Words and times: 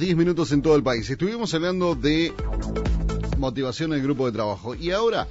10 0.00 0.16
minutos 0.16 0.50
en 0.52 0.62
todo 0.62 0.76
el 0.76 0.82
país. 0.82 1.10
Estuvimos 1.10 1.52
hablando 1.52 1.94
de 1.94 2.32
motivación 3.36 3.92
en 3.92 3.98
el 3.98 4.02
grupo 4.02 4.24
de 4.24 4.32
trabajo. 4.32 4.74
Y 4.74 4.92
ahora, 4.92 5.28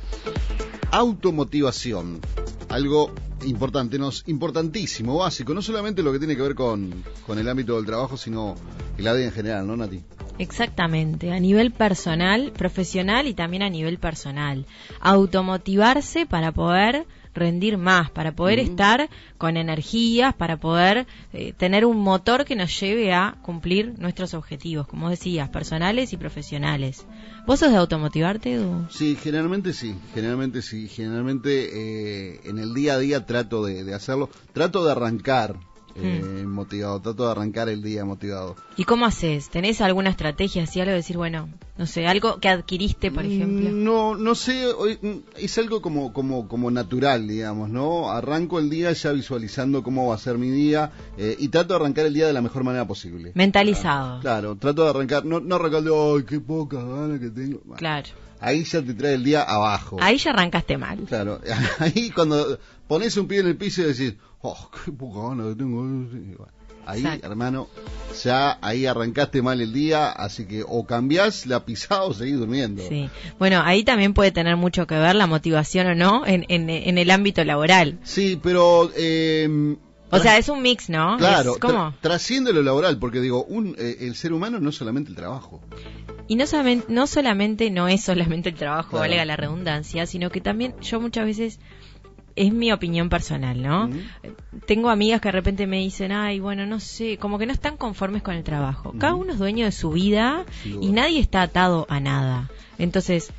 automotivación. 0.92 2.22
Algo 2.70 3.12
importante, 3.46 3.98
nos, 3.98 4.24
importantísimo, 4.28 5.18
básico. 5.18 5.56
No 5.56 5.64
solamente 5.64 6.04
lo 6.04 6.12
que 6.12 6.20
tiene 6.20 6.36
que 6.36 6.44
ver 6.44 6.54
con, 6.54 7.04
con 7.26 7.40
el 7.40 7.50
ámbito 7.50 7.78
del 7.78 7.88
trabajo, 7.88 8.16
sino 8.16 8.54
el 9.00 9.08
ADN 9.08 9.24
en 9.24 9.32
general, 9.32 9.66
¿no, 9.66 9.76
Nati? 9.76 10.04
Exactamente, 10.38 11.32
a 11.32 11.40
nivel 11.40 11.72
personal, 11.72 12.52
profesional 12.52 13.26
y 13.26 13.34
también 13.34 13.64
a 13.64 13.72
nivel 13.72 13.98
personal. 13.98 14.68
Automotivarse 15.00 16.28
para 16.28 16.52
poder 16.52 17.08
rendir 17.34 17.78
más, 17.78 18.10
para 18.12 18.34
poder 18.34 18.60
estar 18.60 19.10
con 19.38 19.58
energías, 19.58 20.34
para 20.34 20.58
poder 20.58 21.08
eh, 21.34 21.54
tener 21.54 21.86
un 21.86 21.98
motor 21.98 22.46
que 22.46 22.56
nos 22.56 22.80
lleve 22.80 23.14
a 23.14 23.36
cumplir 23.42 23.98
nuestros 24.00 24.34
objetivos, 24.34 24.88
como 24.88 25.10
decías, 25.10 25.50
personales 25.50 26.14
y 26.14 26.18
profesionales. 26.18 27.06
¿Vos 27.46 27.60
sos 27.60 27.72
de 27.72 27.78
automotivarte, 27.78 28.54
Edu? 28.54 28.88
Sí, 28.90 29.16
generalmente 29.16 29.74
sí, 29.74 29.96
generalmente 30.14 30.62
sí, 30.62 30.88
generalmente 30.88 31.70
eh, 32.34 32.42
en 32.46 32.60
el 32.60 32.74
día 32.74 32.94
a 32.94 33.00
día 33.00 33.26
trato 33.26 33.66
de 33.66 33.94
hacerlo, 33.94 34.30
trato 34.54 34.84
de 34.86 34.92
arrancar 34.92 35.56
eh, 35.96 36.44
motivado, 36.46 37.00
trato 37.00 37.26
de 37.26 37.32
arrancar 37.32 37.70
el 37.70 37.82
día 37.82 38.06
motivado. 38.06 38.56
¿Y 38.78 38.84
cómo 38.84 39.06
haces? 39.06 39.50
¿Tenés 39.50 39.82
alguna 39.82 40.10
estrategia, 40.10 40.64
así 40.64 40.80
algo 40.80 40.92
de 40.92 40.98
decir, 40.98 41.18
bueno, 41.18 41.50
no 41.78 41.86
sé, 41.86 42.08
algo 42.08 42.40
que 42.40 42.50
adquiriste, 42.50 43.12
por 43.12 43.24
mm, 43.24 43.32
ejemplo? 43.32 43.70
No, 43.72 44.16
no 44.16 44.36
sé, 44.36 44.68
mm, 45.02 45.08
es 45.38 45.58
algo 45.58 45.82
como, 45.82 46.14
como, 46.14 46.48
como 46.48 46.72
natural, 46.72 47.28
digamos, 47.28 47.70
¿no? 47.70 48.12
Arranco 48.12 48.60
el 48.60 48.70
día 48.70 48.92
ya 48.94 49.12
visualizando 49.12 49.84
cómo 49.84 50.08
va 50.08 50.16
a 50.16 50.20
ser 50.20 50.38
mi 50.38 50.50
día 50.50 50.92
eh, 51.18 51.36
y 51.40 51.50
trato 51.50 51.74
de 51.74 51.82
arrancar 51.82 52.06
el 52.06 52.14
día 52.14 52.28
de 52.28 52.34
la 52.34 52.42
mejor 52.42 52.64
manera 52.64 52.86
posible. 52.86 53.32
Mentalizado. 53.36 54.20
Claro, 54.22 54.56
trato 54.56 54.84
de 54.84 54.90
arrancar, 54.90 55.26
no, 55.26 55.40
no 55.40 55.56
arrancar 55.56 55.84
de, 55.84 55.92
ay, 55.94 56.24
qué 56.24 56.40
pocas 56.40 56.84
ganas 56.84 57.20
que 57.20 57.30
tengo. 57.30 57.60
Claro 57.76 58.10
ahí 58.40 58.64
ya 58.64 58.82
te 58.82 58.94
trae 58.94 59.14
el 59.16 59.24
día 59.24 59.44
abajo. 59.44 59.98
Ahí 60.00 60.18
ya 60.18 60.32
arrancaste 60.32 60.78
mal. 60.78 61.00
Claro, 61.08 61.42
ahí 61.80 62.10
cuando 62.12 62.60
pones 62.88 63.16
un 63.18 63.28
pie 63.28 63.40
en 63.40 63.48
el 63.48 63.58
piso 63.58 63.82
y 63.82 63.86
decís, 63.86 64.16
oh, 64.42 64.70
qué 64.86 64.92
poca 64.92 65.30
gana 65.30 65.50
que 65.50 65.56
tengo. 65.56 66.48
Ahí, 66.86 67.06
hermano, 67.22 67.68
ya 68.24 68.58
ahí 68.62 68.88
arrancaste 68.88 69.44
mal 69.44 69.62
el 69.62 69.72
día, 69.74 70.10
así 70.10 70.48
que 70.48 70.64
o 70.68 70.86
cambiás 70.86 71.46
la 71.46 71.64
pisada 71.64 72.04
o 72.04 72.14
seguís 72.14 72.40
durmiendo. 72.40 72.82
Sí. 72.88 73.10
Bueno, 73.38 73.62
ahí 73.64 73.84
también 73.84 74.16
puede 74.16 74.32
tener 74.32 74.56
mucho 74.58 74.88
que 74.88 74.96
ver 74.96 75.16
la 75.16 75.28
motivación 75.28 75.88
o 75.88 75.96
no 75.96 76.26
en, 76.26 76.46
en, 76.50 76.98
el 76.98 77.12
ámbito 77.12 77.44
laboral. 77.44 78.00
Sí, 78.04 78.40
pero... 78.42 78.90
Eh, 78.96 79.78
o 80.12 80.18
sea, 80.18 80.40
es 80.40 80.50
un 80.50 80.64
mix, 80.64 80.90
¿no? 80.90 81.18
Claro, 81.18 81.56
trasciende 82.02 82.52
lo 82.52 82.64
laboral, 82.64 82.98
porque 82.98 83.22
digo, 83.22 83.44
un, 83.44 83.76
eh, 83.78 83.98
el 84.00 84.16
ser 84.16 84.34
humano 84.34 84.60
no 84.60 84.70
es 84.70 84.76
solamente 84.76 85.12
el 85.12 85.16
trabajo. 85.16 85.62
Y 86.28 86.36
no 86.36 86.48
solamente, 86.48 86.88
no 86.90 87.06
solamente 87.06 87.70
no 87.70 87.88
es 87.88 88.04
solamente 88.04 88.50
el 88.50 88.56
trabajo, 88.56 88.98
valga 88.98 89.24
la 89.26 89.36
redundancia, 89.36 90.08
sino 90.08 90.32
que 90.32 90.42
también 90.42 90.74
yo 90.82 91.00
muchas 91.00 91.26
veces 91.26 91.60
es 92.36 92.54
mi 92.54 92.72
opinión 92.72 93.10
personal, 93.10 93.62
¿no? 93.62 93.90
Tengo 94.66 94.90
amigas 94.90 95.22
que 95.22 95.30
de 95.30 95.34
repente 95.34 95.68
me 95.68 95.80
dicen, 95.80 96.12
ay, 96.12 96.40
bueno, 96.40 96.66
no 96.66 96.80
sé, 96.80 97.18
como 97.18 97.38
que 97.38 97.46
no 97.46 97.54
están 97.54 97.78
conformes 97.78 98.22
con 98.22 98.36
el 98.36 98.44
trabajo. 98.44 98.94
Cada 98.98 99.16
uno 99.16 99.34
es 99.34 99.40
dueño 99.40 99.66
de 99.66 99.72
su 99.72 99.92
vida 99.92 100.46
y 100.66 100.92
nadie 100.92 101.20
está 101.20 101.42
atado 101.42 101.86
a 101.90 102.00
nada. 102.00 102.50
Entonces, 102.78 103.32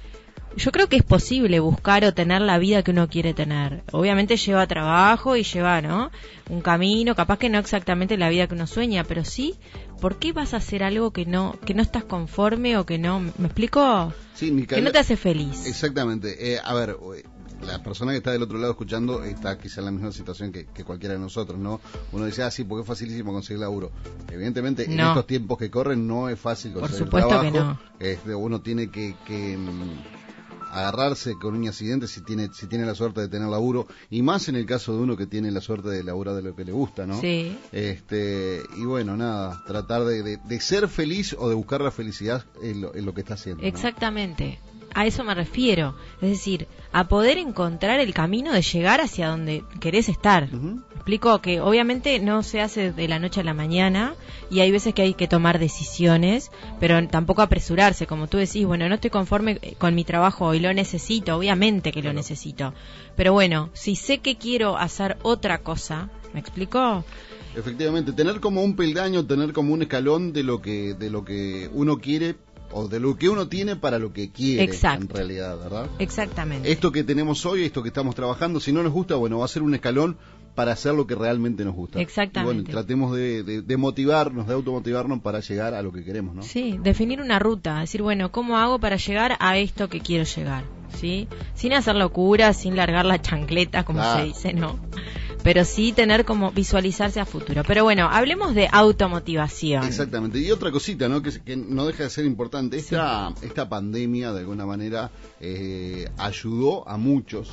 yo 0.57 0.73
creo 0.73 0.89
que 0.89 0.97
es 0.97 1.03
posible 1.03 1.61
buscar 1.61 2.05
o 2.05 2.13
tener 2.13 2.43
la 2.43 2.59
vida 2.59 2.83
que 2.83 2.91
uno 2.91 3.09
quiere 3.09 3.35
tener. 3.35 3.83
Obviamente 3.93 4.37
lleva 4.37 4.67
trabajo 4.67 5.37
y 5.37 5.45
lleva, 5.45 5.81
¿no? 5.81 6.11
Un 6.49 6.61
camino, 6.61 7.15
capaz 7.15 7.39
que 7.39 7.49
no 7.49 7.59
exactamente 7.59 8.17
la 8.17 8.29
vida 8.29 8.47
que 8.47 8.55
uno 8.55 8.67
sueña, 8.67 9.05
pero 9.05 9.25
sí, 9.25 9.55
¿por 10.01 10.19
qué 10.19 10.33
vas 10.33 10.55
a 10.55 10.59
hacer 10.59 10.83
algo 10.83 11.13
que 11.13 11.25
no 11.25 11.57
que 11.65 11.75
no 11.75 11.83
estás 11.83 12.05
conforme 12.05 12.77
o 12.77 12.87
que 12.87 12.99
no, 12.99 13.21
¿me 13.21 13.47
explico? 13.47 14.13
Sí, 14.35 14.67
que 14.67 14.81
no 14.81 14.91
te 14.91 14.99
hace 14.99 15.17
feliz. 15.17 15.67
Exactamente. 15.67 16.55
Eh, 16.55 16.61
a 16.63 16.75
ver, 16.75 16.97
la 17.63 17.83
persona 17.83 18.13
que 18.13 18.19
está 18.19 18.33
del 18.33 18.43
otro 18.43 18.59
lado 18.59 18.73
escuchando 18.73 19.25
está 19.25 19.59
quizá 19.59 19.81
en 19.81 19.87
la 19.87 19.91
misma 19.91 20.13
situación 20.13 20.53
que, 20.53 20.67
cualquiera 20.85 21.15
de 21.15 21.21
nosotros, 21.21 21.59
¿no? 21.59 21.81
Uno 22.13 22.25
dice, 22.25 22.43
ah, 22.43 22.51
sí, 22.51 22.65
porque 22.65 22.83
es 22.83 22.87
facilísimo 22.87 23.33
conseguir 23.33 23.61
laburo. 23.61 23.91
Evidentemente, 24.31 24.85
en 24.85 24.99
estos 24.99 25.27
tiempos 25.27 25.59
que 25.59 25.71
corren 25.71 26.07
no 26.07 26.29
es 26.29 26.39
fácil 26.39 26.73
conseguir 26.73 27.11
Por 27.11 27.21
supuesto 27.21 27.41
Que 27.43 27.51
no. 27.51 27.79
Este, 27.99 28.35
uno 28.35 28.61
tiene 28.61 28.91
que, 28.91 29.15
que 29.27 29.57
mm, 29.57 30.21
agarrarse 30.71 31.35
con 31.35 31.55
un 31.55 31.67
accidente 31.69 32.07
si 32.07 32.23
tiene 32.23 32.49
si 32.53 32.67
tiene 32.67 32.87
la 32.87 32.95
suerte 32.95 33.21
de 33.21 33.29
tener 33.29 33.49
laburo 33.49 33.87
y 34.09 34.23
más 34.23 34.49
en 34.49 34.57
el 34.57 34.67
caso 34.67 34.95
de 34.95 35.03
uno 35.03 35.17
que 35.17 35.27
tiene 35.27 35.51
la 35.51 35.61
suerte 35.61 35.89
de 35.89 36.05
laburar 36.05 36.37
de 36.37 36.43
lo 36.43 36.55
que 36.55 36.65
le 36.65 36.73
gusta 36.73 37.07
no 37.07 37.21
sí 37.21 37.59
este 37.73 38.63
y 38.77 38.85
bueno 38.85 39.17
nada 39.17 39.63
tratar 39.67 40.05
de, 40.05 40.39
de, 40.39 40.61
ser 40.61 40.89
feliz 40.89 41.35
o 41.39 41.49
de 41.49 41.55
buscar 41.57 41.81
la 41.81 41.91
felicidad 41.91 42.45
en 42.63 42.83
lo, 42.83 42.95
en 42.95 43.05
lo 43.05 43.15
que 43.15 43.23
está 43.23 43.35
haciendo 43.35 43.65
exactamente 43.65 44.61
a 44.95 45.07
eso 45.07 45.25
me 45.25 45.35
refiero. 45.35 45.95
Es 46.21 46.31
decir, 46.31 46.67
a 46.93 47.09
poder 47.09 47.39
encontrar 47.39 48.01
el 48.01 48.13
camino 48.15 48.53
de 48.53 48.63
llegar 48.63 49.01
hacia 49.01 49.29
donde 49.29 49.65
querés 49.81 50.09
estar. 50.09 50.49
Explico 50.95 51.41
que 51.41 51.61
obviamente 51.61 52.19
no 52.19 52.43
se 52.43 52.61
hace 52.61 52.93
de 52.93 53.09
la 53.09 53.19
noche 53.19 53.41
a 53.41 53.45
la 53.45 53.55
mañana 53.55 54.15
y 54.51 54.61
hay 54.61 54.71
veces 54.71 54.93
que 54.93 55.03
hay 55.03 55.15
que 55.15 55.29
tomar 55.29 55.59
decisiones, 55.59 56.51
pero 56.79 57.07
tampoco 57.09 57.43
apresurarse. 57.43 58.07
Como 58.07 58.27
tú 58.27 58.39
decís, 58.39 58.67
bueno, 58.67 58.89
no 58.89 58.97
estoy 58.97 59.11
conforme 59.11 59.59
con 59.79 59.95
mi 59.95 60.05
trabajo 60.05 60.55
y 60.55 60.61
lo 60.61 60.73
necesito, 60.75 61.37
obviamente 61.37 61.93
que 61.93 62.03
lo 62.03 62.13
necesito. 62.13 62.75
Pero 63.17 63.33
bueno, 63.33 63.71
si 63.73 63.97
sé 63.97 64.19
que 64.19 64.37
quiero 64.37 64.77
hacer 64.77 65.17
otra 65.23 65.59
cosa, 65.59 66.11
¿me 66.35 66.41
explico? 66.41 67.05
Efectivamente, 67.57 68.13
tener 68.13 68.39
como 68.41 68.63
un 68.63 68.77
peldaño, 68.77 69.27
tener 69.27 69.53
como 69.53 69.75
un 69.75 69.83
escalón 69.83 70.33
de 70.33 70.45
lo 70.45 70.63
que 70.63 70.95
de 70.95 71.11
lo 71.11 71.25
que 71.25 71.69
uno 71.73 71.99
quiere 71.99 72.37
o 72.73 72.89
de 72.89 73.01
lo 73.01 73.17
que 73.17 73.29
uno 73.29 73.49
tiene 73.49 73.77
para 73.77 73.99
lo 73.99 74.13
que 74.13 74.31
quiere 74.31 74.73
en 74.83 75.09
realidad, 75.09 75.59
¿verdad? 75.59 75.89
Exactamente. 75.99 76.71
Esto 76.71 76.93
que 76.93 77.05
tenemos 77.05 77.45
hoy, 77.47 77.65
esto 77.65 77.83
que 77.83 77.89
estamos 77.89 78.15
trabajando, 78.15 78.61
si 78.61 78.73
no 78.73 78.83
nos 78.83 78.93
gusta, 78.93 79.17
bueno, 79.17 79.39
va 79.39 79.45
a 79.45 79.49
ser 79.49 79.63
un 79.63 79.75
escalón 79.75 80.17
para 80.55 80.73
hacer 80.73 80.95
lo 80.95 81.07
que 81.07 81.15
realmente 81.15 81.65
nos 81.65 81.75
gusta. 81.75 82.01
Exactamente. 82.01 82.55
bueno, 82.55 82.71
tratemos 82.71 83.17
de, 83.17 83.63
de, 83.63 83.77
motivarnos, 83.77 84.47
de 84.47 84.55
automotivarnos 84.55 85.21
para 85.21 85.41
llegar 85.41 85.75
a 85.75 85.83
lo 85.83 85.93
que 85.93 86.05
queremos, 86.05 86.35
¿no? 86.35 86.43
Sí, 86.43 86.79
definir 86.83 87.21
una 87.21 87.39
ruta, 87.39 87.81
decir, 87.81 88.03
bueno, 88.03 88.33
¿cómo 88.33 88.59
hago 88.59 88.79
para 88.79 88.97
llegar 88.97 89.37
a 89.41 89.59
esto 89.59 89.89
que 89.89 90.01
quiero 90.01 90.25
llegar? 90.25 90.65
¿Sí? 90.99 91.29
Sin 91.55 91.73
hacer 91.73 91.95
locura, 91.95 92.53
sin 92.53 92.77
largar 92.77 93.07
la 93.07 93.21
chancleta, 93.23 93.85
como 93.85 94.03
se 94.17 94.25
dice, 94.25 94.53
¿no? 94.53 94.79
Pero 95.43 95.65
sí 95.65 95.93
tener 95.93 96.25
como 96.25 96.51
visualizarse 96.53 97.21
a 97.21 97.25
futuro. 97.25 97.63
Pero 97.67 97.85
bueno, 97.85 98.09
hablemos 98.11 98.55
de 98.55 98.69
automotivación. 98.71 99.85
Exactamente. 99.85 100.39
Y 100.39 100.51
otra 100.51 100.71
cosita, 100.71 101.09
¿no? 101.09 101.23
Que, 101.23 101.57
no 101.57 101.87
deja 101.87 102.05
de 102.05 102.11
ser 102.11 102.25
importante. 102.25 102.77
Esta, 102.77 103.33
esta 103.43 103.69
pandemia, 103.69 104.33
de 104.33 104.41
alguna 104.41 104.67
manera, 104.67 105.11
eh, 105.41 106.09
ayudó 106.19 106.89
a 106.89 106.97
muchos, 106.97 107.51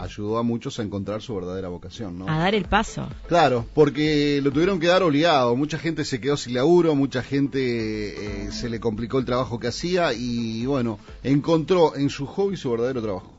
ayudó 0.00 0.38
a 0.38 0.42
muchos 0.42 0.78
a 0.78 0.82
encontrar 0.82 1.22
su 1.22 1.34
verdadera 1.34 1.68
vocación, 1.68 2.18
¿no? 2.18 2.28
A 2.28 2.38
dar 2.38 2.54
el 2.54 2.64
paso. 2.64 3.08
Claro, 3.28 3.66
porque 3.74 4.40
lo 4.42 4.52
tuvieron 4.52 4.78
que 4.78 4.86
dar 4.86 5.02
obligado. 5.02 5.56
Mucha 5.56 5.78
gente 5.78 6.04
se 6.04 6.20
quedó 6.20 6.36
sin 6.36 6.54
laburo, 6.54 6.94
mucha 6.94 7.22
gente 7.22 8.46
eh, 8.46 8.52
se 8.52 8.68
le 8.68 8.80
complicó 8.80 9.18
el 9.18 9.24
trabajo 9.24 9.58
que 9.58 9.68
hacía 9.68 10.12
y, 10.12 10.66
bueno, 10.66 10.98
encontró 11.22 11.96
en 11.96 12.10
su 12.10 12.26
hobby 12.26 12.56
su 12.56 12.70
verdadero 12.70 13.02
trabajo. 13.02 13.34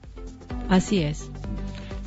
Así 0.70 1.02
es. 1.02 1.30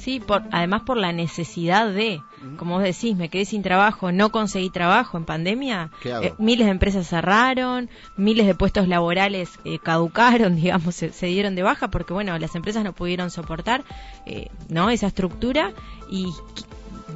Sí, 0.08 0.20
por, 0.20 0.42
además 0.52 0.84
por 0.86 0.96
la 0.96 1.12
necesidad 1.12 1.92
de, 1.92 2.22
como 2.56 2.76
vos 2.76 2.82
decís, 2.82 3.14
me 3.14 3.28
quedé 3.28 3.44
sin 3.44 3.62
trabajo, 3.62 4.10
no 4.10 4.32
conseguí 4.32 4.70
trabajo 4.70 5.18
en 5.18 5.26
pandemia, 5.26 5.90
eh, 6.02 6.32
miles 6.38 6.64
de 6.64 6.70
empresas 6.70 7.06
cerraron, 7.06 7.90
miles 8.16 8.46
de 8.46 8.54
puestos 8.54 8.88
laborales 8.88 9.58
eh, 9.66 9.78
caducaron, 9.78 10.56
digamos, 10.62 10.94
se, 10.94 11.26
dieron 11.26 11.54
de 11.54 11.62
baja 11.62 11.88
porque, 11.88 12.14
bueno, 12.14 12.38
las 12.38 12.54
empresas 12.54 12.84
no 12.84 12.94
pudieron 12.94 13.30
soportar, 13.30 13.84
eh, 14.24 14.48
¿no? 14.70 14.88
Esa 14.88 15.08
estructura 15.08 15.74
y 16.10 16.28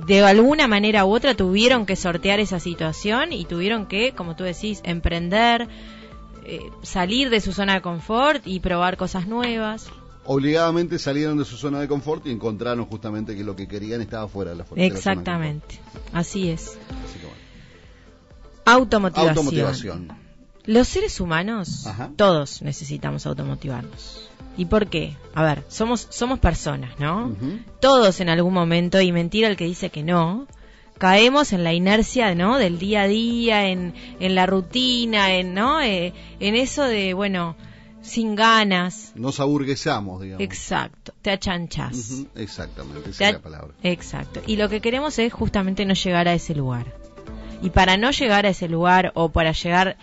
de 0.07 0.23
alguna 0.23 0.69
manera 0.69 1.07
u 1.07 1.15
otra 1.15 1.35
tuvieron 1.35 1.87
que 1.87 1.97
sortear 1.97 2.41
esa 2.41 2.61
situación 2.61 3.33
y 3.33 3.47
tuvieron 3.47 3.87
que, 3.87 4.13
como 4.13 4.37
tú 4.37 4.45
decís, 4.45 4.83
emprender, 4.85 5.67
salir 6.83 7.31
de 7.31 7.41
su 7.41 7.55
zona 7.55 7.73
de 7.73 7.81
confort 7.81 8.47
y 8.47 8.61
probar 8.61 8.99
cosas 8.99 9.27
nuevas 9.27 9.91
obligadamente 10.25 10.99
salieron 10.99 11.39
de 11.39 11.45
su 11.45 11.57
zona 11.57 11.81
de 11.81 11.89
confort 11.89 12.27
y 12.27 12.31
encontraron 12.31 12.87
justamente 12.87 13.37
que 13.37 13.45
lo 13.45 13.57
que 13.57 13.67
querían 13.67 14.01
estaba 14.01 14.29
fuera 14.29 14.53
de 14.53 14.57
la 14.59 14.65
fuerza. 14.65 14.85
Exactamente, 14.85 15.81
así 16.13 16.49
es. 16.49 16.79
Automotivación. 18.65 20.09
Los 20.65 20.87
seres 20.89 21.21
humanos, 21.21 21.89
todos 22.17 22.63
necesitamos 22.63 23.27
automotivarnos. 23.27 24.29
¿Y 24.57 24.67
por 24.67 24.87
qué? 24.89 25.17
A 25.35 25.43
ver, 25.43 25.65
somos, 25.69 26.07
somos 26.11 26.39
personas, 26.39 26.99
¿no? 27.01 27.35
Todos 27.81 28.21
en 28.21 28.29
algún 28.29 28.55
momento, 28.55 29.01
y 29.01 29.11
mentira 29.11 29.49
el 29.49 29.57
que 29.57 29.65
dice 29.65 29.91
que 29.91 30.05
no, 30.05 30.47
caemos 30.99 31.53
en 31.53 31.65
la 31.65 31.73
inercia, 31.73 32.35
¿no? 32.37 32.59
Del 32.59 32.79
día 32.79 33.03
a 33.03 33.09
día, 33.09 33.69
en, 33.69 33.95
en 34.21 34.35
la 34.37 34.47
rutina, 34.47 35.35
en, 35.35 35.55
¿no? 35.55 35.81
Eh, 35.81 36.13
en 36.39 36.55
eso 36.55 36.85
de, 36.85 37.13
bueno, 37.15 37.57
sin 38.03 38.35
ganas. 38.35 39.13
Nos 39.15 39.41
aburguesamos, 39.41 40.21
digamos. 40.21 40.43
Exacto, 40.43 41.15
te 41.23 41.31
achanchas. 41.31 42.25
Exactamente, 42.35 43.11
esa 43.11 43.29
es 43.29 43.33
la 43.35 43.41
palabra. 43.41 43.75
Exacto. 43.83 44.43
Y 44.47 44.57
lo 44.57 44.69
que 44.69 44.81
queremos 44.81 45.19
es 45.19 45.33
justamente 45.33 45.85
no 45.85 45.95
llegar 45.95 46.29
a 46.29 46.35
ese 46.35 46.55
lugar. 46.55 46.87
Y 47.63 47.71
para 47.71 47.97
no 47.97 48.11
llegar 48.11 48.45
a 48.45 48.51
ese 48.51 48.69
lugar 48.69 49.13
o 49.15 49.31
para 49.31 49.53
llegar 49.53 49.97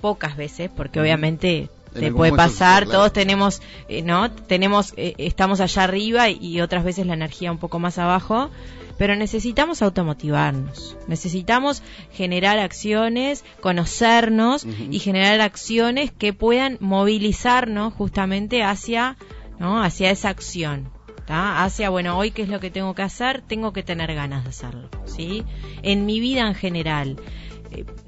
pocas 0.00 0.36
veces, 0.36 0.70
porque 0.74 1.00
obviamente 1.00 1.70
te 1.94 2.12
puede 2.12 2.32
pasar, 2.32 2.86
todos 2.86 3.12
tenemos, 3.12 3.62
eh, 3.88 4.02
¿no? 4.02 4.30
Tenemos, 4.30 4.92
eh, 4.96 5.14
estamos 5.18 5.60
allá 5.60 5.84
arriba 5.84 6.28
y, 6.28 6.60
otras 6.60 6.84
veces 6.84 7.06
la 7.06 7.14
energía 7.14 7.50
un 7.50 7.58
poco 7.58 7.78
más 7.78 7.98
abajo, 7.98 8.50
pero 8.98 9.16
necesitamos 9.16 9.82
automotivarnos, 9.82 10.96
necesitamos 11.06 11.82
generar 12.12 12.58
acciones, 12.58 13.44
conocernos 13.60 14.66
y 14.90 14.98
generar 14.98 15.40
acciones 15.40 16.10
que 16.12 16.32
puedan 16.32 16.78
movilizarnos 16.80 17.92
justamente 17.94 18.62
hacia, 18.62 19.16
¿no? 19.58 19.82
Hacia 19.82 20.10
esa 20.10 20.30
acción. 20.30 20.90
Hacia, 21.28 21.90
bueno, 21.90 22.16
hoy 22.16 22.30
qué 22.30 22.42
es 22.42 22.48
lo 22.48 22.60
que 22.60 22.70
tengo 22.70 22.94
que 22.94 23.02
hacer, 23.02 23.42
tengo 23.42 23.72
que 23.72 23.82
tener 23.82 24.14
ganas 24.14 24.44
de 24.44 24.50
hacerlo, 24.50 24.88
¿sí? 25.06 25.44
En 25.82 26.06
mi 26.06 26.20
vida 26.20 26.46
en 26.46 26.54
general, 26.54 27.16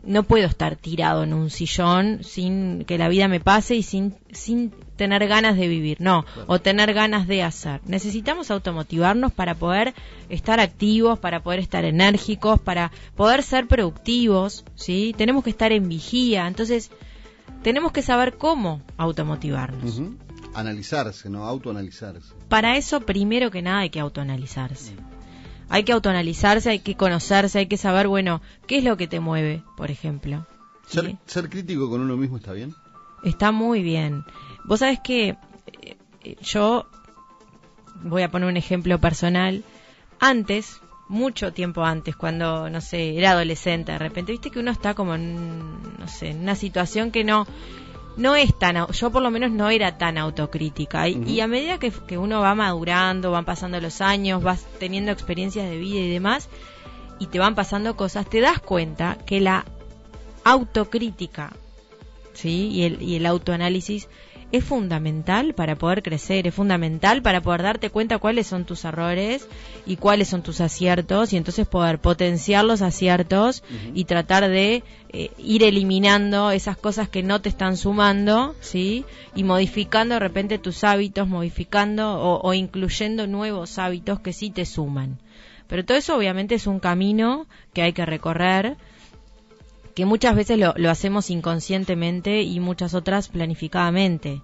no 0.04 0.22
puedo 0.22 0.46
estar 0.46 0.76
tirado 0.76 1.24
en 1.24 1.34
un 1.34 1.50
sillón 1.50 2.20
sin 2.22 2.84
que 2.84 2.98
la 2.98 3.08
vida 3.08 3.28
me 3.28 3.40
pase 3.40 3.76
y 3.76 3.82
sin, 3.82 4.14
sin 4.32 4.70
tener 4.96 5.26
ganas 5.28 5.56
de 5.56 5.68
vivir, 5.68 5.98
no, 6.00 6.24
o 6.46 6.58
tener 6.58 6.92
ganas 6.94 7.26
de 7.26 7.42
hacer. 7.42 7.80
Necesitamos 7.86 8.50
automotivarnos 8.50 9.32
para 9.32 9.54
poder 9.54 9.94
estar 10.28 10.60
activos, 10.60 11.18
para 11.18 11.42
poder 11.42 11.60
estar 11.60 11.84
enérgicos, 11.84 12.60
para 12.60 12.90
poder 13.16 13.42
ser 13.42 13.66
productivos, 13.66 14.64
¿sí? 14.74 15.14
Tenemos 15.16 15.44
que 15.44 15.50
estar 15.50 15.72
en 15.72 15.88
vigía, 15.88 16.46
entonces 16.46 16.90
tenemos 17.62 17.92
que 17.92 18.02
saber 18.02 18.36
cómo 18.36 18.82
automotivarnos. 18.96 20.00
Analizarse, 20.54 21.28
¿no? 21.28 21.44
Autoanalizarse. 21.44 22.34
Para 22.48 22.76
eso, 22.76 23.00
primero 23.00 23.50
que 23.50 23.62
nada, 23.62 23.80
hay 23.80 23.90
que 23.90 24.00
autoanalizarse. 24.00 24.94
Hay 25.68 25.84
que 25.84 25.92
autoanalizarse, 25.92 26.70
hay 26.70 26.78
que 26.80 26.96
conocerse, 26.96 27.58
hay 27.58 27.66
que 27.66 27.76
saber, 27.76 28.08
bueno, 28.08 28.40
qué 28.66 28.78
es 28.78 28.84
lo 28.84 28.96
que 28.96 29.06
te 29.06 29.20
mueve, 29.20 29.62
por 29.76 29.90
ejemplo. 29.90 30.46
Ser, 30.86 31.50
crítico 31.50 31.90
con 31.90 32.00
uno 32.00 32.16
mismo 32.16 32.38
está 32.38 32.52
bien. 32.52 32.74
Está 33.22 33.52
muy 33.52 33.82
bien. 33.82 34.24
Vos 34.64 34.80
sabés 34.80 35.00
que 35.00 35.36
eh, 35.82 36.36
yo 36.40 36.86
voy 38.02 38.22
a 38.22 38.30
poner 38.30 38.48
un 38.48 38.56
ejemplo 38.56 38.98
personal. 38.98 39.64
Antes, 40.20 40.80
mucho 41.08 41.52
tiempo 41.52 41.84
antes, 41.84 42.16
cuando, 42.16 42.70
no 42.70 42.80
sé, 42.80 43.16
era 43.18 43.32
adolescente, 43.32 43.92
de 43.92 43.98
repente, 43.98 44.32
viste 44.32 44.50
que 44.50 44.60
uno 44.60 44.70
está 44.70 44.94
como 44.94 45.14
en, 45.14 45.98
no 45.98 46.08
sé, 46.08 46.30
en 46.30 46.40
una 46.40 46.54
situación 46.54 47.10
que 47.10 47.24
no, 47.24 47.46
no 48.18 48.34
es 48.34 48.58
tan, 48.58 48.88
yo 48.88 49.10
por 49.10 49.22
lo 49.22 49.30
menos 49.30 49.52
no 49.52 49.70
era 49.70 49.96
tan 49.96 50.18
autocrítica. 50.18 51.08
Y, 51.08 51.40
a 51.40 51.46
medida 51.46 51.78
que, 51.78 51.90
que, 51.90 52.18
uno 52.18 52.40
va 52.40 52.54
madurando, 52.54 53.30
van 53.30 53.44
pasando 53.44 53.80
los 53.80 54.00
años, 54.00 54.42
vas 54.42 54.66
teniendo 54.78 55.12
experiencias 55.12 55.70
de 55.70 55.78
vida 55.78 56.00
y 56.00 56.10
demás, 56.10 56.48
y 57.20 57.28
te 57.28 57.38
van 57.38 57.54
pasando 57.54 57.96
cosas, 57.96 58.28
te 58.28 58.40
das 58.40 58.58
cuenta 58.58 59.18
que 59.24 59.40
la 59.40 59.64
autocrítica, 60.44 61.52
¿sí? 62.34 62.68
Y 62.72 62.82
el, 62.82 63.02
y 63.02 63.14
el 63.14 63.26
autoanálisis 63.26 64.08
es 64.50 64.64
fundamental 64.64 65.54
para 65.54 65.76
poder 65.76 66.02
crecer, 66.02 66.46
es 66.46 66.54
fundamental 66.54 67.22
para 67.22 67.42
poder 67.42 67.62
darte 67.62 67.90
cuenta 67.90 68.18
cuáles 68.18 68.46
son 68.46 68.64
tus 68.64 68.84
errores 68.84 69.46
y 69.86 69.96
cuáles 69.96 70.28
son 70.28 70.42
tus 70.42 70.60
aciertos 70.60 71.32
y 71.32 71.36
entonces 71.36 71.66
poder 71.66 71.98
potenciar 71.98 72.64
los 72.64 72.80
aciertos 72.80 73.62
y 73.94 74.04
tratar 74.04 74.48
de 74.48 74.84
eh, 75.10 75.30
ir 75.38 75.62
eliminando 75.62 76.50
esas 76.50 76.76
cosas 76.76 77.08
que 77.08 77.22
no 77.22 77.40
te 77.40 77.50
están 77.50 77.76
sumando, 77.76 78.54
¿sí? 78.60 79.04
Y 79.34 79.44
modificando 79.44 80.14
de 80.14 80.20
repente 80.20 80.58
tus 80.58 80.82
hábitos, 80.84 81.28
modificando 81.28 82.18
o, 82.18 82.40
o 82.40 82.54
incluyendo 82.54 83.26
nuevos 83.26 83.78
hábitos 83.78 84.20
que 84.20 84.32
sí 84.32 84.50
te 84.50 84.64
suman. 84.64 85.18
Pero 85.66 85.84
todo 85.84 85.98
eso 85.98 86.16
obviamente 86.16 86.54
es 86.54 86.66
un 86.66 86.80
camino 86.80 87.46
que 87.74 87.82
hay 87.82 87.92
que 87.92 88.06
recorrer 88.06 88.78
que 89.98 90.06
muchas 90.06 90.36
veces 90.36 90.60
lo, 90.60 90.74
lo, 90.76 90.90
hacemos 90.90 91.28
inconscientemente 91.28 92.42
y 92.42 92.60
muchas 92.60 92.94
otras 92.94 93.26
planificadamente. 93.26 94.42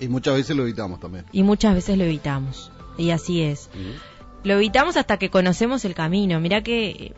Y 0.00 0.08
muchas 0.08 0.34
veces 0.34 0.56
lo 0.56 0.64
evitamos 0.64 0.98
también. 0.98 1.26
Y 1.30 1.44
muchas 1.44 1.76
veces 1.76 1.96
lo 1.96 2.02
evitamos. 2.02 2.72
Y 2.98 3.10
así 3.10 3.40
es. 3.40 3.70
Lo 4.42 4.54
evitamos 4.54 4.96
hasta 4.96 5.16
que 5.16 5.30
conocemos 5.30 5.84
el 5.84 5.94
camino. 5.94 6.40
Mira 6.40 6.64
que 6.64 6.88
eh, 6.88 7.12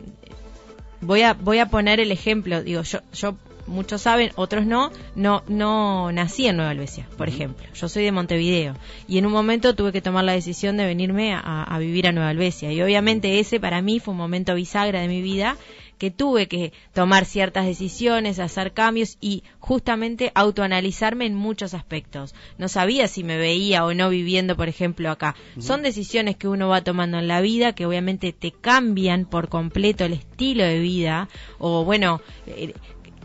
voy 1.01 1.23
a 1.23 1.33
voy 1.33 1.57
a 1.57 1.65
poner 1.67 1.99
el 1.99 2.11
ejemplo. 2.11 2.61
Digo, 2.61 2.83
yo 2.83 2.99
yo 3.11 3.35
muchos 3.65 4.03
saben, 4.03 4.33
otros 4.35 4.67
no, 4.67 4.91
no, 5.15 5.41
no 5.47 6.11
nací 6.11 6.45
en 6.45 6.57
Nueva 6.57 6.69
Albesia, 6.69 7.07
por 7.17 7.27
ejemplo. 7.27 7.65
Yo 7.73 7.89
soy 7.89 8.03
de 8.03 8.11
Montevideo 8.11 8.75
y 9.07 9.17
en 9.17 9.25
un 9.25 9.31
momento 9.31 9.73
tuve 9.73 9.91
que 9.91 10.01
tomar 10.03 10.25
la 10.25 10.33
decisión 10.33 10.77
de 10.77 10.85
venirme 10.85 11.33
a, 11.33 11.63
a, 11.63 11.79
vivir 11.79 12.05
a 12.05 12.11
Nueva 12.11 12.29
Albesia. 12.29 12.71
Y 12.71 12.83
obviamente 12.83 13.39
ese 13.39 13.59
para 13.59 13.81
mí 13.81 13.99
fue 13.99 14.11
un 14.11 14.19
momento 14.19 14.53
bisagra 14.53 15.01
de 15.01 15.07
mi 15.07 15.23
vida 15.23 15.57
que 15.97 16.11
tuve 16.11 16.47
que 16.47 16.73
tomar 16.93 17.25
ciertas 17.25 17.65
decisiones, 17.65 18.39
hacer 18.39 18.73
cambios 18.73 19.17
y 19.19 19.43
justamente 19.59 20.31
autoanalizarme 20.35 21.25
en 21.25 21.35
muchos 21.35 21.73
aspectos. 21.73 22.35
No 22.57 22.67
sabía 22.67 23.07
si 23.07 23.23
me 23.23 23.37
veía 23.37 23.85
o 23.85 23.93
no 23.93 24.09
viviendo, 24.09 24.55
por 24.55 24.69
ejemplo, 24.69 25.09
acá. 25.09 25.35
Son 25.59 25.81
decisiones 25.81 26.37
que 26.37 26.47
uno 26.47 26.67
va 26.69 26.83
tomando 26.83 27.19
en 27.19 27.27
la 27.27 27.41
vida 27.41 27.73
que 27.73 27.85
obviamente 27.85 28.33
te 28.33 28.51
cambian 28.51 29.25
por 29.25 29.49
completo 29.49 30.05
el 30.05 30.13
estilo 30.13 30.63
de 30.63 30.79
vida 30.79 31.29
o 31.57 31.83
bueno, 31.83 32.21
eh, 32.45 32.73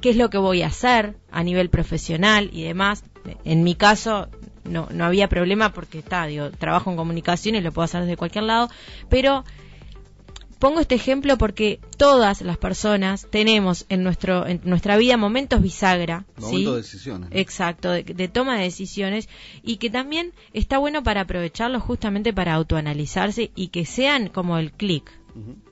qué 0.00 0.10
es 0.10 0.16
lo 0.16 0.30
que 0.30 0.38
voy 0.38 0.62
a 0.62 0.66
hacer 0.66 1.14
a 1.30 1.42
nivel 1.42 1.70
profesional 1.70 2.50
y 2.52 2.64
demás. 2.64 3.04
En 3.44 3.62
mi 3.62 3.74
caso, 3.74 4.28
no, 4.64 4.88
no 4.90 5.04
había 5.04 5.28
problema 5.28 5.72
porque 5.72 5.98
está, 5.98 6.26
digo, 6.26 6.50
trabajo 6.50 6.90
en 6.90 6.96
comunicación 6.96 7.54
y 7.54 7.60
lo 7.60 7.72
puedo 7.72 7.84
hacer 7.84 8.02
desde 8.02 8.16
cualquier 8.16 8.44
lado, 8.44 8.68
pero 9.08 9.44
Pongo 10.62 10.78
este 10.78 10.94
ejemplo 10.94 11.38
porque 11.38 11.80
todas 11.96 12.40
las 12.40 12.56
personas 12.56 13.26
tenemos 13.28 13.84
en, 13.88 14.04
nuestro, 14.04 14.46
en 14.46 14.60
nuestra 14.62 14.96
vida 14.96 15.16
momentos 15.16 15.60
bisagra. 15.60 16.24
Momentos 16.36 16.74
de 16.74 16.82
decisiones. 16.82 17.28
Exacto, 17.32 17.90
de, 17.90 18.28
toma 18.28 18.58
de 18.58 18.62
decisiones 18.62 19.28
y 19.64 19.78
que 19.78 19.90
también 19.90 20.32
está 20.52 20.78
bueno 20.78 21.02
para 21.02 21.22
aprovecharlos 21.22 21.82
justamente 21.82 22.32
para 22.32 22.54
autoanalizarse 22.54 23.50
y 23.56 23.68
que 23.68 23.84
sean 23.84 24.28
como 24.28 24.56
el 24.56 24.70
clic. 24.70 25.10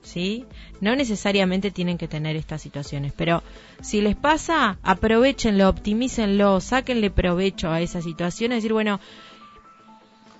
¿Sí? 0.02 0.44
No 0.80 0.96
necesariamente 0.96 1.70
tienen 1.70 1.96
que 1.96 2.08
tener 2.08 2.34
estas 2.34 2.60
situaciones, 2.60 3.12
pero 3.16 3.44
si 3.82 4.00
les 4.00 4.16
pasa, 4.16 4.80
aprovechenlo, 4.82 5.68
optimícenlo, 5.68 6.60
sáquenle 6.60 7.12
provecho 7.12 7.70
a 7.70 7.80
esa 7.80 8.02
situación, 8.02 8.50
es 8.50 8.56
decir, 8.56 8.72
bueno, 8.72 8.98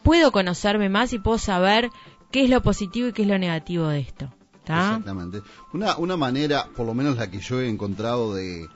puedo 0.03 0.33
conocerme 0.33 0.89
más 0.89 1.13
y 1.13 1.21
puedo 1.21 1.39
saber 1.39 1.89
qué 2.33 2.43
es 2.43 2.51
lo 2.51 2.63
positivo 2.63 3.07
y 3.07 3.13
qué 3.13 3.23
es 3.23 3.29
lo 3.29 3.39
negativo 3.39 3.87
de 3.87 4.01
esto. 4.01 4.33
Exactamente. 4.63 5.43
Una, 5.73 5.97
una 5.97 6.17
manera, 6.17 6.67
por 6.77 6.87
lo 6.87 6.95
menos 6.95 7.17
la 7.17 7.31
que 7.31 7.41
yo 7.41 7.61
he 7.61 7.69
encontrado 7.69 8.35
de, 8.35 8.69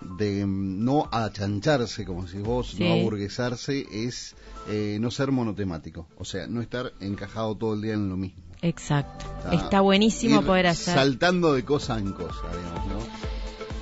de 0.00 0.44
no 0.46 1.08
achancharse, 1.10 2.04
como 2.04 2.26
si 2.26 2.38
vos, 2.38 2.78
no 2.78 2.92
aburguesarse, 2.92 3.86
es 3.90 4.34
eh, 4.68 4.98
no 5.00 5.10
ser 5.10 5.32
monotemático. 5.32 6.06
O 6.16 6.24
sea, 6.24 6.46
no 6.46 6.60
estar 6.60 6.92
encajado 7.00 7.56
todo 7.56 7.74
el 7.74 7.82
día 7.82 7.94
en 7.94 8.08
lo 8.08 8.16
mismo. 8.16 8.42
Exacto. 8.62 9.24
Está, 9.52 9.80
buenísimo 9.80 10.42
poder 10.42 10.66
hacer. 10.66 10.94
Saltando 10.94 11.54
de 11.54 11.64
cosa 11.64 11.98
en 11.98 12.12
cosa, 12.12 12.42
digamos, 12.56 12.86
¿no? 12.86 12.98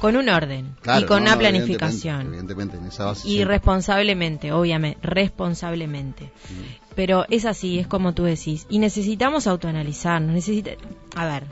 Con 0.00 0.16
un 0.16 0.28
orden 0.28 0.76
y 0.98 1.04
con 1.04 1.22
una 1.22 1.38
planificación. 1.38 2.26
Evidentemente, 2.26 2.76
en 2.76 2.86
esa 2.86 3.06
base. 3.06 3.26
Y 3.26 3.44
responsablemente, 3.44 4.52
obviamente, 4.52 4.98
responsablemente. 5.02 6.30
Pero 6.96 7.26
es 7.30 7.44
así, 7.44 7.78
es 7.78 7.86
como 7.86 8.14
tú 8.14 8.24
decís. 8.24 8.66
Y 8.68 8.80
necesitamos 8.80 9.46
autoanalizarnos. 9.46 10.34
Necesita... 10.34 10.72
A 11.14 11.26
ver, 11.26 11.44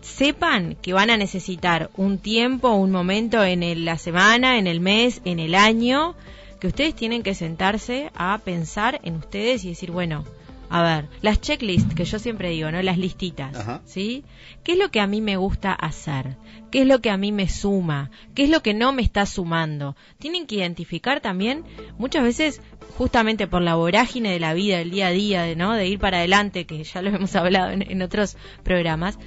sepan 0.00 0.76
que 0.80 0.92
van 0.92 1.10
a 1.10 1.16
necesitar 1.16 1.90
un 1.96 2.18
tiempo, 2.18 2.70
un 2.70 2.92
momento 2.92 3.42
en 3.42 3.84
la 3.84 3.98
semana, 3.98 4.58
en 4.58 4.68
el 4.68 4.80
mes, 4.80 5.20
en 5.24 5.40
el 5.40 5.54
año, 5.56 6.14
que 6.60 6.68
ustedes 6.68 6.94
tienen 6.94 7.22
que 7.22 7.34
sentarse 7.34 8.10
a 8.14 8.38
pensar 8.38 9.00
en 9.02 9.16
ustedes 9.16 9.64
y 9.64 9.70
decir, 9.70 9.90
bueno, 9.90 10.24
a 10.72 10.82
ver, 10.84 11.08
las 11.20 11.40
checklists 11.40 11.96
que 11.96 12.04
yo 12.04 12.20
siempre 12.20 12.50
digo, 12.50 12.70
¿no? 12.70 12.80
Las 12.80 12.96
listitas, 12.96 13.56
¿sí? 13.86 14.22
¿Qué 14.62 14.72
es 14.72 14.78
lo 14.78 14.92
que 14.92 15.00
a 15.00 15.08
mí 15.08 15.20
me 15.20 15.36
gusta 15.36 15.72
hacer? 15.72 16.36
¿Qué 16.70 16.82
es 16.82 16.86
lo 16.86 17.00
que 17.00 17.10
a 17.10 17.16
mí 17.16 17.32
me 17.32 17.48
suma? 17.48 18.12
¿Qué 18.36 18.44
es 18.44 18.50
lo 18.50 18.62
que 18.62 18.72
no 18.72 18.92
me 18.92 19.02
está 19.02 19.26
sumando? 19.26 19.96
Tienen 20.20 20.46
que 20.46 20.54
identificar 20.54 21.20
también, 21.20 21.64
muchas 21.98 22.22
veces, 22.22 22.62
justamente 22.96 23.48
por 23.48 23.62
la 23.62 23.74
vorágine 23.74 24.30
de 24.30 24.38
la 24.38 24.54
vida, 24.54 24.78
del 24.78 24.92
día 24.92 25.08
a 25.08 25.10
día, 25.10 25.54
¿no? 25.56 25.74
De 25.74 25.88
ir 25.88 25.98
para 25.98 26.18
adelante, 26.18 26.66
que 26.66 26.84
ya 26.84 27.02
lo 27.02 27.10
hemos 27.16 27.34
hablado 27.34 27.72
en, 27.72 28.02
otros 28.02 28.36
programas, 28.62 29.18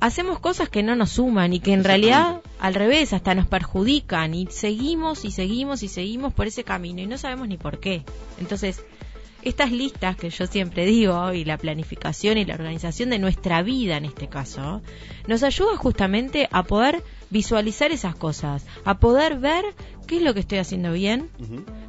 hacemos 0.00 0.38
cosas 0.38 0.70
que 0.70 0.82
no 0.82 0.96
nos 0.96 1.10
suman 1.10 1.52
y 1.52 1.60
que 1.60 1.74
en 1.74 1.84
realidad 1.84 2.40
al 2.58 2.74
revés 2.74 3.12
hasta 3.12 3.34
nos 3.34 3.46
perjudican 3.46 4.32
y 4.32 4.46
seguimos 4.46 5.26
y 5.26 5.30
seguimos 5.30 5.82
y 5.82 5.88
seguimos 5.88 6.32
por 6.32 6.46
ese 6.46 6.64
camino 6.64 7.02
y 7.02 7.06
no 7.06 7.18
sabemos 7.18 7.48
ni 7.48 7.58
por 7.58 7.80
qué. 7.80 8.02
Entonces, 8.38 8.82
estas 9.46 9.70
listas 9.70 10.16
que 10.16 10.28
yo 10.28 10.48
siempre 10.48 10.84
digo 10.84 11.32
y 11.32 11.44
la 11.44 11.56
planificación 11.56 12.36
y 12.36 12.44
la 12.44 12.54
organización 12.54 13.10
de 13.10 13.20
nuestra 13.20 13.62
vida 13.62 13.96
en 13.96 14.04
este 14.04 14.28
caso 14.28 14.82
nos 15.28 15.44
ayuda 15.44 15.76
justamente 15.76 16.48
a 16.50 16.64
poder 16.64 17.04
visualizar 17.30 17.92
esas 17.92 18.16
cosas, 18.16 18.66
a 18.84 18.98
poder 18.98 19.38
ver 19.38 19.64
qué 20.08 20.16
es 20.16 20.22
lo 20.22 20.34
que 20.34 20.40
estoy 20.40 20.58
haciendo 20.58 20.92
bien, 20.92 21.30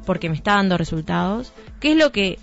porque 0.06 0.28
me 0.28 0.36
está 0.36 0.54
dando 0.54 0.78
resultados, 0.78 1.52
qué 1.80 1.92
es 1.92 1.96
lo 1.96 2.12
que 2.12 2.38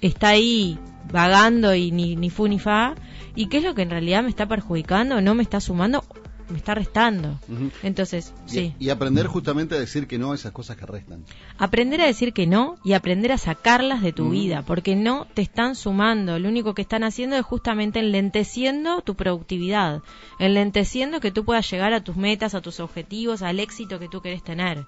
está 0.00 0.30
ahí 0.30 0.80
vagando 1.12 1.72
y 1.76 1.92
ni, 1.92 2.16
ni 2.16 2.28
fu 2.28 2.48
ni 2.48 2.58
fa, 2.58 2.96
y 3.36 3.46
qué 3.46 3.58
es 3.58 3.62
lo 3.62 3.76
que 3.76 3.82
en 3.82 3.90
realidad 3.90 4.24
me 4.24 4.30
está 4.30 4.46
perjudicando, 4.46 5.20
no 5.20 5.36
me 5.36 5.44
está 5.44 5.60
sumando 5.60 6.04
me 6.48 6.58
está 6.58 6.74
restando. 6.74 7.38
Entonces, 7.82 8.32
sí. 8.46 8.74
Y 8.78 8.90
aprender 8.90 9.26
justamente 9.26 9.74
a 9.74 9.78
decir 9.78 10.06
que 10.06 10.18
no 10.18 10.32
a 10.32 10.34
esas 10.34 10.52
cosas 10.52 10.76
que 10.76 10.86
restan. 10.86 11.24
Aprender 11.58 12.00
a 12.00 12.06
decir 12.06 12.32
que 12.32 12.46
no 12.46 12.76
y 12.84 12.92
aprender 12.92 13.32
a 13.32 13.38
sacarlas 13.38 14.02
de 14.02 14.12
tu 14.12 14.30
vida, 14.30 14.62
porque 14.62 14.96
no 14.96 15.26
te 15.34 15.42
están 15.42 15.74
sumando. 15.74 16.38
Lo 16.38 16.48
único 16.48 16.74
que 16.74 16.82
están 16.82 17.04
haciendo 17.04 17.36
es 17.36 17.44
justamente 17.44 17.98
enlenteciendo 17.98 19.02
tu 19.02 19.14
productividad, 19.14 20.02
enlenteciendo 20.38 21.20
que 21.20 21.32
tú 21.32 21.44
puedas 21.44 21.70
llegar 21.70 21.92
a 21.92 22.02
tus 22.02 22.16
metas, 22.16 22.54
a 22.54 22.60
tus 22.60 22.80
objetivos, 22.80 23.42
al 23.42 23.60
éxito 23.60 23.98
que 23.98 24.08
tú 24.08 24.20
querés 24.20 24.42
tener. 24.42 24.86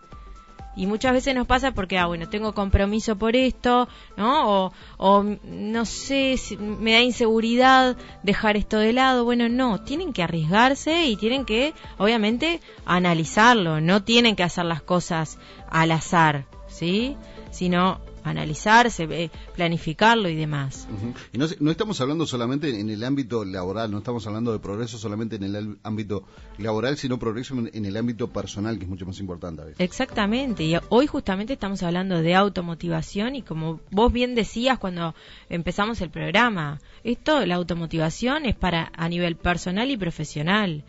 Y 0.78 0.86
muchas 0.86 1.12
veces 1.12 1.34
nos 1.34 1.48
pasa 1.48 1.72
porque, 1.72 1.98
ah, 1.98 2.06
bueno, 2.06 2.28
tengo 2.28 2.54
compromiso 2.54 3.16
por 3.16 3.34
esto, 3.34 3.88
¿no? 4.16 4.70
O, 4.96 5.24
no 5.42 5.84
sé, 5.84 6.36
si 6.36 6.56
me 6.56 6.92
da 6.92 7.00
inseguridad 7.00 7.96
dejar 8.22 8.56
esto 8.56 8.78
de 8.78 8.92
lado. 8.92 9.24
Bueno, 9.24 9.48
no, 9.48 9.80
tienen 9.80 10.12
que 10.12 10.22
arriesgarse 10.22 11.06
y 11.06 11.16
tienen 11.16 11.44
que, 11.44 11.74
obviamente, 11.98 12.60
analizarlo. 12.86 13.80
No 13.80 14.04
tienen 14.04 14.36
que 14.36 14.44
hacer 14.44 14.66
las 14.66 14.80
cosas 14.80 15.40
al 15.68 15.90
azar, 15.90 16.46
¿sí? 16.68 17.16
Sino 17.50 18.00
analizarse, 18.30 19.30
planificarlo 19.54 20.28
y 20.28 20.36
demás. 20.36 20.88
Y 21.32 21.38
no, 21.38 21.70
estamos 21.70 22.00
hablando 22.00 22.26
solamente 22.26 22.80
en 22.80 22.90
el 22.90 23.04
ámbito 23.04 23.44
laboral, 23.44 23.90
no 23.90 23.98
estamos 23.98 24.26
hablando 24.26 24.52
de 24.52 24.58
progreso 24.58 24.98
solamente 24.98 25.36
en 25.36 25.42
el 25.44 25.78
ámbito 25.82 26.24
laboral, 26.58 26.96
sino 26.96 27.18
progreso 27.18 27.54
en, 27.54 27.84
el 27.84 27.96
ámbito 27.96 28.28
personal, 28.28 28.78
que 28.78 28.84
es 28.84 28.90
mucho 28.90 29.06
más 29.06 29.18
importante. 29.20 29.74
Exactamente, 29.78 30.64
y 30.64 30.76
hoy 30.88 31.06
justamente 31.06 31.54
estamos 31.54 31.82
hablando 31.82 32.20
de 32.22 32.34
automotivación 32.34 33.36
y 33.36 33.42
como 33.42 33.80
vos 33.90 34.12
bien 34.12 34.34
decías 34.34 34.78
cuando 34.78 35.14
empezamos 35.48 36.00
el 36.00 36.10
programa, 36.10 36.80
esto, 37.04 37.44
la 37.46 37.56
automotivación 37.56 38.46
es 38.46 38.54
para 38.54 38.92
a 38.94 39.08
nivel 39.08 39.36
personal 39.36 39.90
y 39.90 39.96
profesional. 39.96 40.84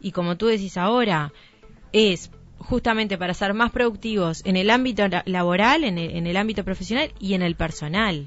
Y 0.00 0.12
como 0.12 0.36
tú 0.36 0.46
decís 0.46 0.76
ahora, 0.76 1.32
es 1.92 2.30
justamente 2.60 3.18
para 3.18 3.34
ser 3.34 3.54
más 3.54 3.72
productivos 3.72 4.42
en 4.44 4.56
el 4.56 4.70
ámbito 4.70 5.02
laboral, 5.24 5.84
en 5.84 5.98
el, 5.98 6.36
ámbito 6.36 6.64
profesional 6.64 7.12
y 7.18 7.34
en 7.34 7.42
el 7.42 7.56
personal. 7.56 8.26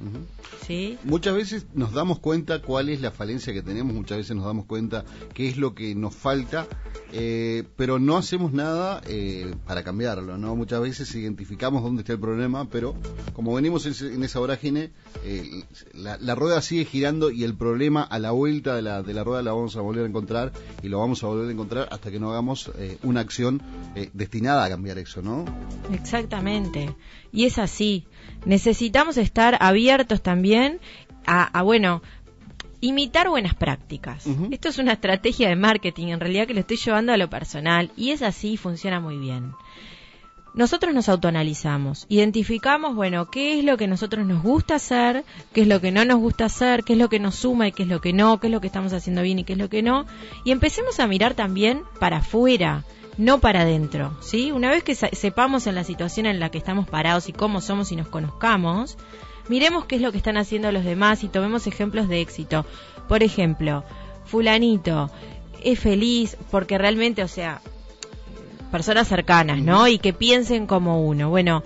¿sí? 0.65 0.97
Muchas 1.03 1.35
veces 1.35 1.67
nos 1.73 1.93
damos 1.93 2.19
cuenta 2.19 2.61
cuál 2.61 2.89
es 2.89 3.01
la 3.01 3.11
falencia 3.11 3.53
que 3.53 3.61
tenemos, 3.61 3.93
muchas 3.93 4.17
veces 4.17 4.35
nos 4.35 4.45
damos 4.45 4.65
cuenta 4.65 5.05
qué 5.33 5.47
es 5.47 5.57
lo 5.57 5.75
que 5.75 5.95
nos 5.95 6.15
falta, 6.15 6.67
eh, 7.11 7.63
pero 7.75 7.99
no 7.99 8.17
hacemos 8.17 8.53
nada 8.53 9.01
eh, 9.07 9.53
para 9.67 9.83
cambiarlo. 9.83 10.37
¿no? 10.37 10.55
Muchas 10.55 10.81
veces 10.81 11.13
identificamos 11.13 11.83
dónde 11.83 12.01
está 12.01 12.13
el 12.13 12.19
problema, 12.19 12.67
pero 12.69 12.95
como 13.33 13.53
venimos 13.53 13.85
en, 13.85 14.23
esa 14.23 14.39
vorágine, 14.39 14.91
eh, 15.23 15.63
la, 15.93 16.35
rueda 16.35 16.61
sigue 16.61 16.85
girando 16.85 17.29
y 17.29 17.43
el 17.43 17.55
problema 17.55 18.01
a 18.01 18.17
la 18.17 18.31
vuelta 18.31 18.75
de 18.75 18.81
la, 18.81 19.03
de 19.03 19.13
la 19.13 19.23
rueda 19.23 19.43
la 19.43 19.53
vamos 19.53 19.75
a 19.75 19.81
volver 19.81 20.05
a 20.05 20.07
encontrar 20.07 20.51
y 20.81 20.89
lo 20.89 20.99
vamos 20.99 21.23
a 21.23 21.27
volver 21.27 21.47
a 21.47 21.51
encontrar 21.51 21.87
hasta 21.91 22.09
que 22.09 22.19
no 22.19 22.31
hagamos 22.31 22.71
una 23.03 23.19
acción 23.19 23.61
de 24.13 24.22
destinada 24.23 24.65
a 24.65 24.69
cambiar 24.69 24.97
eso, 24.97 25.21
¿no? 25.21 25.45
Exactamente. 25.93 26.95
Y 27.31 27.45
es 27.45 27.57
así. 27.57 28.05
Necesitamos 28.45 29.17
estar 29.17 29.57
abiertos 29.59 30.21
también 30.21 30.79
a, 31.25 31.61
bueno, 31.61 32.01
imitar 32.81 33.29
buenas 33.29 33.55
prácticas. 33.55 34.25
Esto 34.51 34.69
es 34.69 34.77
una 34.77 34.93
estrategia 34.93 35.47
de 35.49 35.55
marketing, 35.55 36.07
en 36.07 36.19
realidad 36.19 36.47
que 36.47 36.53
lo 36.53 36.59
estoy 36.59 36.77
llevando 36.77 37.13
a 37.13 37.17
lo 37.17 37.29
personal 37.29 37.91
y 37.95 38.11
es 38.11 38.21
así, 38.21 38.57
funciona 38.57 38.99
muy 38.99 39.17
bien. 39.17 39.53
Nosotros 40.53 40.93
nos 40.93 41.09
autoanalizamos, 41.09 42.05
identificamos, 42.09 42.95
bueno, 42.95 43.31
qué 43.31 43.57
es 43.57 43.65
lo 43.65 43.75
que 43.75 43.87
nosotros 43.87 44.23
nos 44.27 44.43
gusta 44.43 44.75
hacer, 44.75 45.23
qué 45.51 45.61
es 45.61 45.67
lo 45.67 45.81
que 45.81 45.91
no 45.91 46.05
nos 46.05 46.19
gusta 46.19 46.45
hacer, 46.45 46.83
qué 46.83 46.93
es 46.93 46.99
lo 46.99 47.09
que 47.09 47.19
nos 47.19 47.33
suma 47.35 47.67
y 47.67 47.71
qué 47.71 47.83
es 47.83 47.89
lo 47.89 48.01
que 48.01 48.13
no, 48.13 48.39
qué 48.39 48.47
es 48.47 48.53
lo 48.53 48.61
que 48.61 48.67
estamos 48.67 48.93
haciendo 48.93 49.23
bien 49.23 49.39
y 49.39 49.45
qué 49.45 49.53
es 49.53 49.59
lo 49.59 49.67
que 49.67 49.81
no, 49.81 50.05
y 50.45 50.51
empecemos 50.51 50.99
a 50.99 51.07
mirar 51.07 51.33
también 51.33 51.81
para 51.99 52.17
afuera, 52.17 52.83
no 53.17 53.39
para 53.39 53.61
adentro, 53.61 54.15
¿sí? 54.21 54.51
Una 54.51 54.69
vez 54.69 54.83
que 54.83 54.93
sepamos 54.93 55.65
en 55.65 55.73
la 55.73 55.83
situación 55.83 56.27
en 56.27 56.39
la 56.39 56.49
que 56.49 56.59
estamos 56.59 56.87
parados 56.87 57.29
y 57.29 57.33
cómo 57.33 57.59
somos 57.59 57.91
y 57.91 57.95
nos 57.95 58.07
conozcamos, 58.07 58.95
miremos 59.49 59.85
qué 59.85 59.95
es 59.95 60.03
lo 60.03 60.11
que 60.11 60.19
están 60.19 60.37
haciendo 60.37 60.71
los 60.71 60.83
demás 60.83 61.23
y 61.23 61.29
tomemos 61.29 61.65
ejemplos 61.65 62.07
de 62.07 62.21
éxito. 62.21 62.63
Por 63.07 63.23
ejemplo, 63.23 63.83
fulanito 64.25 65.09
es 65.63 65.79
feliz 65.79 66.37
porque 66.51 66.77
realmente, 66.77 67.23
o 67.23 67.27
sea, 67.27 67.61
personas 68.73 69.07
cercanas, 69.07 69.59
¿no? 69.59 69.87
Y 69.87 69.99
que 69.99 70.13
piensen 70.13 70.65
como 70.65 71.05
uno. 71.05 71.29
Bueno, 71.29 71.61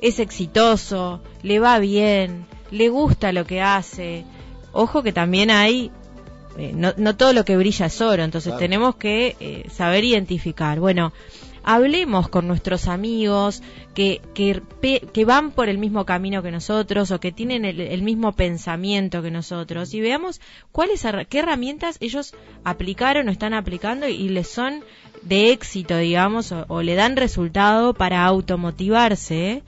es 0.00 0.20
exitoso, 0.20 1.20
le 1.42 1.58
va 1.58 1.78
bien, 1.78 2.46
le 2.70 2.88
gusta 2.88 3.30
lo 3.30 3.44
que 3.44 3.60
hace. 3.60 4.24
Ojo 4.72 5.02
que 5.02 5.12
también 5.12 5.50
hay 5.50 5.90
eh, 6.56 6.72
no, 6.74 6.94
no, 6.96 7.14
todo 7.14 7.34
lo 7.34 7.44
que 7.44 7.58
brilla 7.58 7.84
es 7.84 8.00
oro, 8.00 8.22
entonces 8.24 8.56
tenemos 8.56 8.96
que 8.96 9.36
eh, 9.38 9.66
saber 9.70 10.04
identificar. 10.04 10.80
Bueno, 10.80 11.12
hablemos 11.66 12.28
con 12.28 12.46
nuestros 12.46 12.86
amigos 12.86 13.60
que, 13.92 14.22
que, 14.32 14.62
que, 15.12 15.24
van 15.24 15.50
por 15.50 15.68
el 15.68 15.78
mismo 15.78 16.06
camino 16.06 16.40
que 16.42 16.52
nosotros 16.52 17.10
o 17.10 17.18
que 17.18 17.32
tienen 17.32 17.64
el, 17.64 18.02
mismo 18.02 18.32
pensamiento 18.32 19.20
que 19.20 19.32
nosotros 19.32 19.92
y 19.92 20.00
veamos 20.00 20.40
cuáles 20.70 21.04
qué 21.28 21.40
herramientas 21.40 21.98
ellos 22.00 22.34
aplicaron 22.62 23.28
o 23.28 23.32
están 23.32 23.52
aplicando 23.52 24.06
y 24.06 24.28
les 24.28 24.46
son 24.46 24.84
de 25.28 25.52
éxito, 25.52 25.96
digamos, 25.96 26.52
o, 26.52 26.82
le 26.82 26.94
dan 26.94 27.16
resultado 27.16 27.94
para 27.94 28.24
automotivarse 28.24 29.62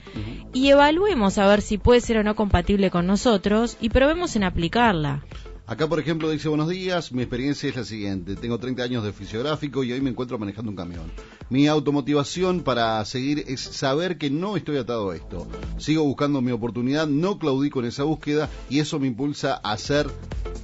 y 0.53 0.69
evaluemos 0.69 1.37
a 1.37 1.47
ver 1.47 1.61
si 1.61 1.77
puede 1.77 2.01
ser 2.01 2.17
o 2.17 2.23
no 2.23 2.35
compatible 2.35 2.89
con 2.89 3.07
nosotros 3.07 3.77
y 3.81 3.89
probemos 3.89 4.35
en 4.35 4.43
aplicarla. 4.43 5.23
Acá, 5.67 5.87
por 5.87 5.99
ejemplo, 5.99 6.31
dice 6.31 6.49
buenos 6.49 6.67
días, 6.67 7.11
mi 7.11 7.21
experiencia 7.21 7.69
es 7.69 7.75
la 7.75 7.83
siguiente. 7.83 8.35
Tengo 8.35 8.57
30 8.57 8.81
años 8.81 9.03
de 9.03 9.13
fisiográfico 9.13 9.83
y 9.83 9.91
hoy 9.91 10.01
me 10.01 10.09
encuentro 10.09 10.39
manejando 10.39 10.71
un 10.71 10.75
camión. 10.75 11.11
Mi 11.51 11.67
automotivación 11.67 12.61
para 12.61 13.05
seguir 13.05 13.43
es 13.47 13.59
saber 13.59 14.17
que 14.17 14.31
no 14.31 14.57
estoy 14.57 14.77
atado 14.77 15.11
a 15.11 15.15
esto. 15.15 15.47
Sigo 15.77 16.03
buscando 16.05 16.41
mi 16.41 16.51
oportunidad, 16.51 17.05
no 17.05 17.37
claudico 17.37 17.81
en 17.81 17.85
esa 17.85 18.03
búsqueda 18.03 18.49
y 18.67 18.79
eso 18.79 18.99
me 18.99 19.05
impulsa 19.05 19.61
a 19.63 19.73
hacer 19.73 20.07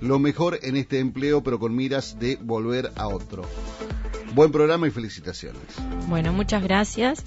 lo 0.01 0.17
mejor 0.17 0.57
en 0.63 0.75
este 0.75 0.97
empleo, 0.97 1.43
pero 1.43 1.59
con 1.59 1.75
miras 1.75 2.17
de 2.17 2.37
volver 2.41 2.91
a 2.95 3.07
otro. 3.07 3.43
Buen 4.35 4.51
programa 4.51 4.85
y 4.85 4.91
felicitaciones. 4.91 5.61
Bueno, 6.09 6.33
muchas 6.33 6.61
gracias. 6.61 7.23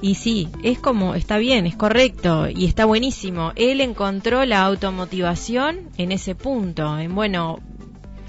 Y 0.00 0.14
sí, 0.14 0.48
es 0.62 0.78
como, 0.78 1.16
está 1.16 1.38
bien, 1.38 1.66
es 1.66 1.74
correcto 1.74 2.48
y 2.48 2.66
está 2.66 2.84
buenísimo. 2.84 3.52
Él 3.56 3.80
encontró 3.80 4.44
la 4.44 4.64
automotivación 4.64 5.90
en 5.96 6.12
ese 6.12 6.36
punto, 6.36 6.96
en 7.00 7.16
bueno, 7.16 7.58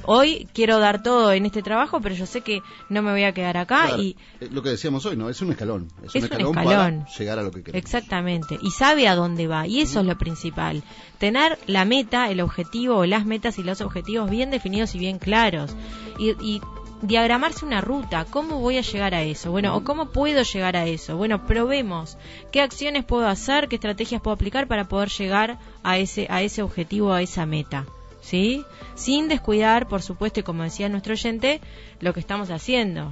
hoy 0.05 0.47
quiero 0.51 0.79
dar 0.79 1.03
todo 1.03 1.31
en 1.31 1.45
este 1.45 1.61
trabajo, 1.61 2.01
pero 2.01 2.15
yo 2.15 2.25
sé 2.25 2.41
que 2.41 2.63
no 2.89 3.03
me 3.03 3.11
voy 3.11 3.23
a 3.23 3.33
quedar 3.33 3.55
acá 3.57 3.95
y 3.99 4.17
lo 4.49 4.63
que 4.63 4.69
decíamos 4.69 5.05
hoy, 5.05 5.15
no, 5.15 5.29
es 5.29 5.39
un 5.43 5.51
escalón, 5.51 5.87
es, 6.03 6.15
un, 6.15 6.23
escalón 6.23 6.55
para 6.55 7.05
llegar 7.05 7.37
a 7.37 7.43
lo 7.43 7.51
que 7.51 7.61
queremos. 7.63 7.85
Exactamente, 7.85 8.57
y 8.63 8.71
sabe 8.71 9.07
a 9.07 9.13
dónde 9.13 9.45
va 9.45 9.67
y 9.67 9.79
eso 9.81 9.99
es 9.99 10.07
lo 10.07 10.17
principal. 10.17 10.83
Tener 11.19 11.59
la 11.67 11.85
meta, 11.85 12.31
el 12.31 12.41
objetivo 12.41 12.97
o 12.97 13.05
las 13.05 13.27
metas 13.27 13.59
y 13.59 13.63
los 13.63 13.79
objetivos 13.79 14.27
bien 14.27 14.49
definidos 14.49 14.95
y 14.95 14.99
bien 14.99 15.19
claros. 15.19 15.75
Y, 16.17 16.31
y 16.43 16.61
diagramarse 17.01 17.65
una 17.65 17.81
ruta, 17.81 18.25
¿cómo 18.29 18.59
voy 18.59 18.77
a 18.77 18.81
llegar 18.81 19.13
a 19.15 19.23
eso? 19.23 19.51
Bueno, 19.51 19.75
o 19.75 19.83
cómo 19.83 20.07
puedo 20.09 20.43
llegar 20.43 20.75
a 20.75 20.85
eso. 20.85 21.17
Bueno, 21.17 21.45
probemos 21.47 22.17
qué 22.51 22.61
acciones 22.61 23.03
puedo 23.05 23.27
hacer, 23.27 23.67
qué 23.67 23.75
estrategias 23.75 24.21
puedo 24.21 24.35
aplicar 24.35 24.67
para 24.67 24.85
poder 24.85 25.09
llegar 25.09 25.57
a 25.83 25.97
ese 25.97 26.27
a 26.29 26.41
ese 26.41 26.61
objetivo, 26.61 27.13
a 27.13 27.21
esa 27.21 27.45
meta. 27.45 27.85
¿Sí? 28.21 28.63
Sin 28.93 29.27
descuidar, 29.27 29.87
por 29.87 30.03
supuesto, 30.03 30.39
y 30.39 30.43
como 30.43 30.61
decía 30.61 30.89
nuestro 30.89 31.13
oyente, 31.13 31.59
lo 31.99 32.13
que 32.13 32.19
estamos 32.19 32.51
haciendo. 32.51 33.11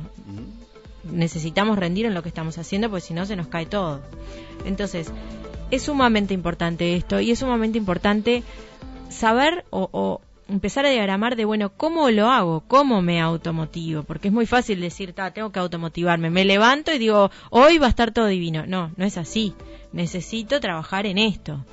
Necesitamos 1.04 1.80
rendir 1.80 2.06
en 2.06 2.14
lo 2.14 2.22
que 2.22 2.30
estamos 2.30 2.60
haciendo, 2.60 2.90
porque 2.92 3.08
si 3.08 3.14
no 3.16 3.26
se 3.26 3.36
nos 3.36 3.48
cae 3.48 3.66
todo. 3.66 4.02
Entonces, 4.66 5.12
es 5.72 5.82
sumamente 5.82 6.36
importante 6.36 6.96
esto 6.96 7.20
y 7.20 7.32
es 7.32 7.40
sumamente 7.40 7.80
importante 7.80 8.44
saber 9.10 9.66
o 9.72 10.22
empezar 10.50 10.86
a 10.86 10.90
diagramar 10.90 11.36
de, 11.36 11.46
bueno, 11.46 11.72
¿cómo 11.76 12.10
lo 12.10 12.30
hago? 12.30 12.64
¿Cómo 12.68 13.02
me 13.02 13.22
automotivo? 13.22 14.04
Porque 14.04 14.30
es 14.30 14.34
muy 14.34 14.46
fácil 14.46 14.82
decir, 14.82 15.14
tengo 15.34 15.52
que 15.52 15.60
automotivarme. 15.60 16.30
Me 16.30 16.46
levanto 16.46 16.94
y 16.94 16.98
digo, 16.98 17.32
hoy 17.50 17.78
va 17.78 17.88
a 17.88 17.90
estar 17.90 18.12
todo 18.12 18.28
divino. 18.28 18.66
No, 18.66 18.92
no 18.98 19.06
es 19.06 19.18
así. 19.18 19.54
Necesito 19.92 20.60
trabajar 20.60 21.06
en 21.06 21.18
esto. 21.18 21.66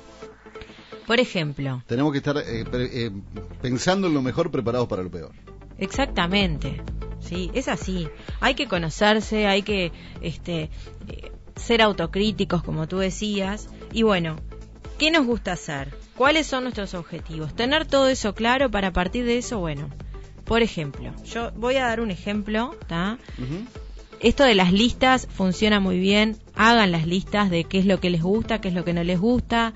Por 1.05 1.19
ejemplo. 1.19 1.83
Tenemos 1.87 2.11
que 2.11 2.17
estar 2.17 2.37
eh, 2.37 2.65
eh, 2.73 3.11
pensando 3.61 4.07
en 4.07 4.13
lo 4.13 4.21
mejor, 4.21 4.51
preparados 4.51 4.87
para 4.87 5.03
lo 5.03 5.09
peor. 5.09 5.31
Exactamente. 5.77 6.81
Sí, 7.19 7.51
es 7.53 7.67
así. 7.67 8.07
Hay 8.39 8.55
que 8.55 8.67
conocerse, 8.67 9.47
hay 9.47 9.63
que 9.63 9.91
este, 10.21 10.69
eh, 11.07 11.31
ser 11.55 11.81
autocríticos, 11.81 12.63
como 12.63 12.87
tú 12.87 12.97
decías. 12.97 13.69
Y 13.93 14.03
bueno, 14.03 14.37
¿qué 14.97 15.11
nos 15.11 15.25
gusta 15.25 15.53
hacer? 15.53 15.93
¿Cuáles 16.15 16.47
son 16.47 16.63
nuestros 16.63 16.93
objetivos? 16.93 17.55
Tener 17.55 17.85
todo 17.85 18.07
eso 18.07 18.33
claro 18.33 18.69
para 18.71 18.91
partir 18.91 19.25
de 19.25 19.37
eso, 19.37 19.59
bueno, 19.59 19.89
por 20.45 20.61
ejemplo, 20.61 21.13
yo 21.25 21.51
voy 21.55 21.75
a 21.75 21.85
dar 21.85 21.99
un 21.99 22.11
ejemplo, 22.11 22.75
¿está? 22.81 23.17
Esto 24.19 24.43
de 24.43 24.55
las 24.55 24.71
listas 24.71 25.27
funciona 25.31 25.79
muy 25.79 25.99
bien, 25.99 26.37
hagan 26.55 26.91
las 26.91 27.05
listas 27.05 27.49
de 27.49 27.65
qué 27.65 27.79
es 27.79 27.85
lo 27.85 27.99
que 27.99 28.09
les 28.09 28.23
gusta, 28.23 28.59
qué 28.59 28.69
es 28.69 28.73
lo 28.73 28.83
que 28.83 28.93
no 28.93 29.03
les 29.03 29.19
gusta, 29.19 29.73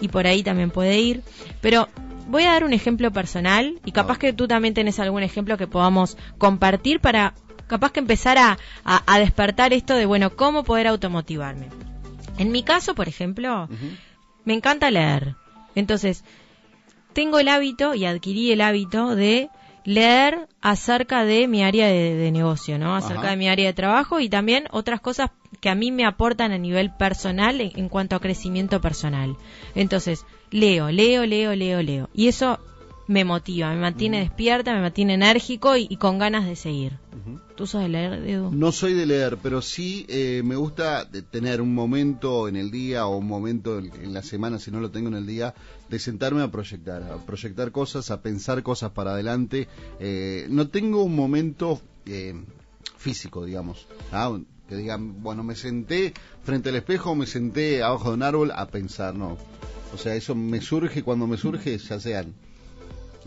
y 0.00 0.08
por 0.08 0.26
ahí 0.26 0.42
también 0.42 0.70
puede 0.70 0.98
ir, 0.98 1.22
pero 1.60 1.88
voy 2.26 2.44
a 2.44 2.52
dar 2.52 2.64
un 2.64 2.72
ejemplo 2.72 3.12
personal 3.12 3.78
y 3.84 3.92
capaz 3.92 4.18
que 4.18 4.32
tú 4.32 4.48
también 4.48 4.74
tenés 4.74 4.98
algún 4.98 5.22
ejemplo 5.22 5.56
que 5.56 5.66
podamos 5.66 6.16
compartir 6.38 7.00
para 7.00 7.34
capaz 7.66 7.92
que 7.92 8.00
empezar 8.00 8.38
a, 8.38 8.58
a, 8.84 9.18
despertar 9.18 9.72
esto 9.72 9.94
de, 9.94 10.06
bueno, 10.06 10.36
¿cómo 10.36 10.64
poder 10.64 10.86
automotivarme? 10.86 11.68
En 12.38 12.50
mi 12.50 12.62
caso, 12.62 12.94
por 12.94 13.08
ejemplo, 13.08 13.68
me 14.44 14.54
encanta 14.54 14.90
leer. 14.90 15.36
Entonces, 15.74 16.24
tengo 17.12 17.38
el 17.38 17.48
hábito 17.48 17.94
y 17.94 18.04
adquirí 18.04 18.52
el 18.52 18.60
hábito 18.60 19.14
de 19.14 19.50
leer 19.84 20.48
acerca 20.60 21.24
de 21.24 21.46
mi 21.46 21.62
área 21.62 21.86
de, 21.88 22.30
negocio, 22.32 22.78
¿no? 22.78 22.96
Acerca 22.96 23.30
de 23.30 23.36
mi 23.36 23.48
área 23.48 23.66
de 23.66 23.74
trabajo 23.74 24.18
y 24.20 24.28
también 24.28 24.64
otras 24.70 25.00
cosas 25.00 25.30
que 25.60 25.68
a 25.68 25.74
mí 25.74 25.92
me 25.92 26.06
aportan 26.06 26.52
a 26.52 26.58
nivel 26.58 26.90
personal 26.90 27.60
en, 27.60 27.88
cuanto 27.88 28.16
a 28.16 28.20
crecimiento 28.20 28.80
personal. 28.80 29.36
Entonces, 29.74 30.24
leo, 30.50 30.90
leo, 30.90 31.26
leo, 31.26 31.54
leo, 31.54 31.82
leo. 31.82 32.08
Y 32.14 32.28
eso 32.28 32.58
me 33.06 33.24
motiva, 33.24 33.72
me 33.74 33.80
mantiene 33.80 34.20
despierta, 34.20 34.74
me 34.74 34.80
mantiene 34.80 35.14
enérgico 35.14 35.76
y, 35.76 35.96
con 35.96 36.18
ganas 36.18 36.46
de 36.46 36.56
seguir. 36.56 36.98
¿Tú 37.54 37.66
sos 37.66 37.82
de 37.82 37.88
leer, 37.88 38.12
Edu? 38.26 38.50
No 38.50 38.72
soy 38.72 38.94
de 38.94 39.06
leer, 39.06 39.38
pero 39.42 39.62
sí 39.62 40.06
eh, 40.08 40.42
me 40.44 40.56
gusta 40.56 41.08
tener 41.30 41.60
un 41.60 41.74
momento 41.74 42.48
en 42.48 42.56
el 42.56 42.70
día 42.70 43.06
o 43.06 43.16
un 43.16 43.26
momento 43.26 43.78
en, 43.78 44.12
la 44.12 44.22
semana, 44.22 44.58
si 44.58 44.70
no 44.70 44.80
lo 44.80 44.90
tengo 44.90 45.08
en 45.08 45.14
el 45.14 45.26
día, 45.26 45.54
de 45.88 45.98
sentarme 45.98 46.42
a 46.42 46.50
proyectar, 46.50 47.02
a 47.02 47.16
proyectar 47.24 47.70
cosas, 47.70 48.10
a 48.10 48.22
pensar 48.22 48.62
cosas 48.62 48.90
para 48.90 49.12
adelante. 49.12 49.68
Eh, 50.00 50.46
no 50.50 50.68
tengo 50.68 51.04
un 51.04 51.14
momento 51.14 51.80
eh, 52.06 52.34
físico, 52.96 53.44
digamos. 53.44 53.86
¿ah? 54.12 54.38
que 54.68 54.76
digan, 54.76 55.22
bueno, 55.22 55.44
me 55.44 55.56
senté 55.56 56.14
frente 56.42 56.70
al 56.70 56.76
espejo, 56.76 57.14
me 57.14 57.26
senté 57.26 57.82
abajo 57.82 58.08
de 58.08 58.14
un 58.14 58.22
árbol 58.22 58.50
a 58.54 58.66
pensar, 58.68 59.14
no. 59.14 59.36
O 59.92 59.98
sea, 59.98 60.14
eso 60.14 60.34
me 60.34 60.62
surge 60.62 61.02
cuando 61.02 61.26
me 61.26 61.36
surge, 61.36 61.76
ya 61.76 62.00
sean 62.00 62.34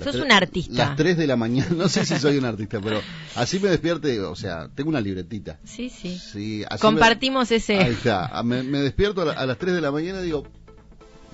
Sos 0.03 0.15
un 0.15 0.31
artista. 0.31 0.89
Las 0.89 0.95
3 0.95 1.17
de 1.17 1.27
la 1.27 1.35
mañana, 1.35 1.69
no 1.75 1.89
sé 1.89 2.05
si 2.05 2.17
soy 2.17 2.37
un 2.37 2.45
artista, 2.45 2.79
pero 2.81 3.01
así 3.35 3.59
me 3.59 3.69
despierte, 3.69 4.19
o 4.21 4.35
sea, 4.35 4.69
tengo 4.73 4.89
una 4.89 5.01
libretita. 5.01 5.59
Sí, 5.63 5.89
sí. 5.89 6.63
Compartimos 6.79 7.51
ese. 7.51 7.77
Ahí 7.77 7.93
está. 7.93 8.41
Me, 8.43 8.63
despierto 8.63 9.21
a, 9.29 9.45
las 9.45 9.57
3 9.57 9.75
de 9.75 9.81
la 9.81 9.91
mañana 9.91 10.21
y 10.21 10.25
digo, 10.25 10.43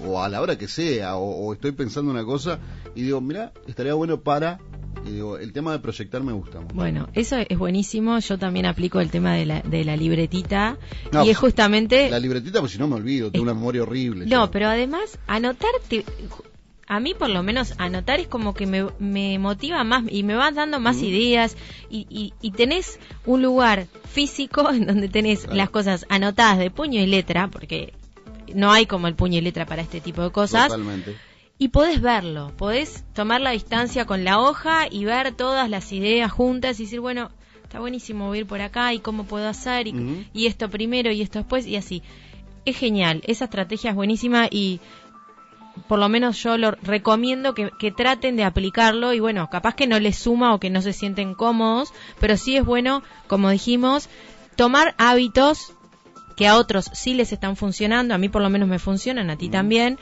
o 0.06 0.22
a 0.22 0.30
la 0.30 0.42
hora 0.42 0.58
que 0.58 0.68
sea, 0.68 1.16
o, 1.18 1.54
estoy 1.54 1.72
pensando 1.72 2.12
una 2.12 2.24
cosa 2.24 2.60
y 2.96 3.04
digo, 3.04 3.22
mira, 3.22 3.52
estaría 3.68 3.94
bueno 3.94 4.22
para 4.22 4.60
y 5.06 5.12
digo, 5.12 5.38
el 5.38 5.52
tema 5.52 5.74
de 5.74 5.80
proyectar 5.80 6.24
me 6.24 6.32
gusta. 6.32 6.60
Bueno, 6.74 7.10
eso 7.14 7.36
es 7.38 7.58
buenísimo. 7.58 8.20
Yo 8.20 8.38
también 8.38 8.66
aplico 8.66 9.02
el 9.02 9.10
tema 9.10 9.34
de 9.34 9.46
la, 9.46 9.62
de 9.62 9.84
la 9.84 9.98
libretita. 9.98 10.78
y 11.26 11.30
es 11.30 11.38
justamente. 11.38 12.10
La 12.10 12.20
libretita, 12.20 12.62
pues 12.62 12.72
si 12.72 12.78
no 12.78 12.88
me 12.88 12.96
olvido, 12.96 13.32
tengo 13.32 13.44
una 13.44 13.54
memoria 13.54 13.84
horrible. 13.84 14.26
No, 14.26 14.50
pero 14.50 14.68
además, 14.68 15.20
anotarte 15.28 16.06
a 16.88 17.00
mí 17.00 17.14
por 17.14 17.30
lo 17.30 17.44
menos 17.44 17.74
anotar 17.78 18.20
es 18.20 18.28
como 18.28 18.54
que 18.54 18.66
me, 18.66 18.86
me 19.00 19.40
motiva 19.40 19.84
más 19.84 20.04
y 20.10 20.24
me 20.24 20.36
vas 20.36 20.54
dando 20.54 20.80
más 20.80 21.02
ideas 21.02 21.56
y, 21.90 22.34
y, 22.42 22.52
tenés 22.52 23.00
un 23.26 23.42
lugar 23.42 23.88
físico 24.10 24.70
en 24.72 24.86
donde 24.86 25.10
tenés 25.10 25.48
las 25.48 25.70
cosas 25.70 26.06
anotadas 26.10 26.58
de 26.58 26.72
puño 26.72 27.02
y 27.02 27.06
letra, 27.06 27.48
porque 27.48 27.94
no 28.54 28.72
hay 28.72 28.86
como 28.86 29.08
el 29.08 29.16
puño 29.16 29.38
y 29.38 29.42
letra 29.42 29.66
para 29.66 29.82
este 29.82 30.02
tipo 30.02 30.22
de 30.22 30.32
cosas. 30.32 30.70
Totalmente. 30.70 31.16
Y 31.58 31.70
podés 31.70 32.02
verlo, 32.02 32.52
podés 32.58 33.06
tomar 33.14 33.40
la 33.40 33.52
distancia 33.52 34.06
con 34.06 34.24
la 34.24 34.40
hoja 34.40 34.88
y 34.90 35.06
ver 35.06 35.34
todas 35.34 35.70
las 35.70 35.92
ideas 35.94 36.32
juntas 36.32 36.80
y 36.80 36.84
decir, 36.84 37.00
bueno, 37.00 37.30
está 37.64 37.80
buenísimo, 37.80 38.34
ir 38.36 38.46
por 38.46 38.60
acá 38.60 38.94
y 38.94 39.00
cómo 39.00 39.24
puedo 39.26 39.48
hacer 39.48 39.88
y, 39.88 40.28
y 40.34 40.48
esto 40.48 40.70
primero 40.70 41.12
y 41.12 41.22
esto 41.22 41.40
después 41.40 41.66
y 41.68 41.76
así. 41.76 42.02
Es 42.66 42.78
genial, 42.78 43.22
esa 43.26 43.46
estrategia 43.46 43.92
es 43.92 43.96
buenísima 43.96 44.48
y 44.50 44.80
por 45.88 46.00
lo 46.00 46.10
menos 46.10 46.42
yo 46.42 46.58
lo 46.58 46.72
recomiendo 46.72 47.54
que, 47.54 47.92
traten 47.92 48.36
de 48.36 48.44
aplicarlo 48.44 49.14
y 49.14 49.20
bueno, 49.20 49.50
capaz 49.50 49.76
que 49.76 49.88
no 49.88 50.00
les 50.00 50.18
suma 50.18 50.54
o 50.54 50.60
que 50.60 50.70
no 50.70 50.82
se 50.82 50.94
sienten 50.94 51.34
cómodos, 51.34 51.94
pero 52.20 52.38
sí 52.38 52.58
es 52.58 52.66
bueno, 52.66 53.04
como 53.28 53.50
dijimos, 53.50 54.10
tomar 54.56 54.96
hábitos 54.98 55.74
que 56.36 56.48
a 56.48 56.58
otros 56.58 56.90
sí 56.94 57.14
les 57.14 57.32
están 57.32 57.56
funcionando, 57.56 58.14
a 58.14 58.18
mí 58.18 58.30
por 58.30 58.42
lo 58.42 58.50
menos 58.50 58.68
me 58.68 58.80
funcionan, 58.80 59.30
a 59.30 59.38
ti 59.38 59.50
también, 59.50 60.00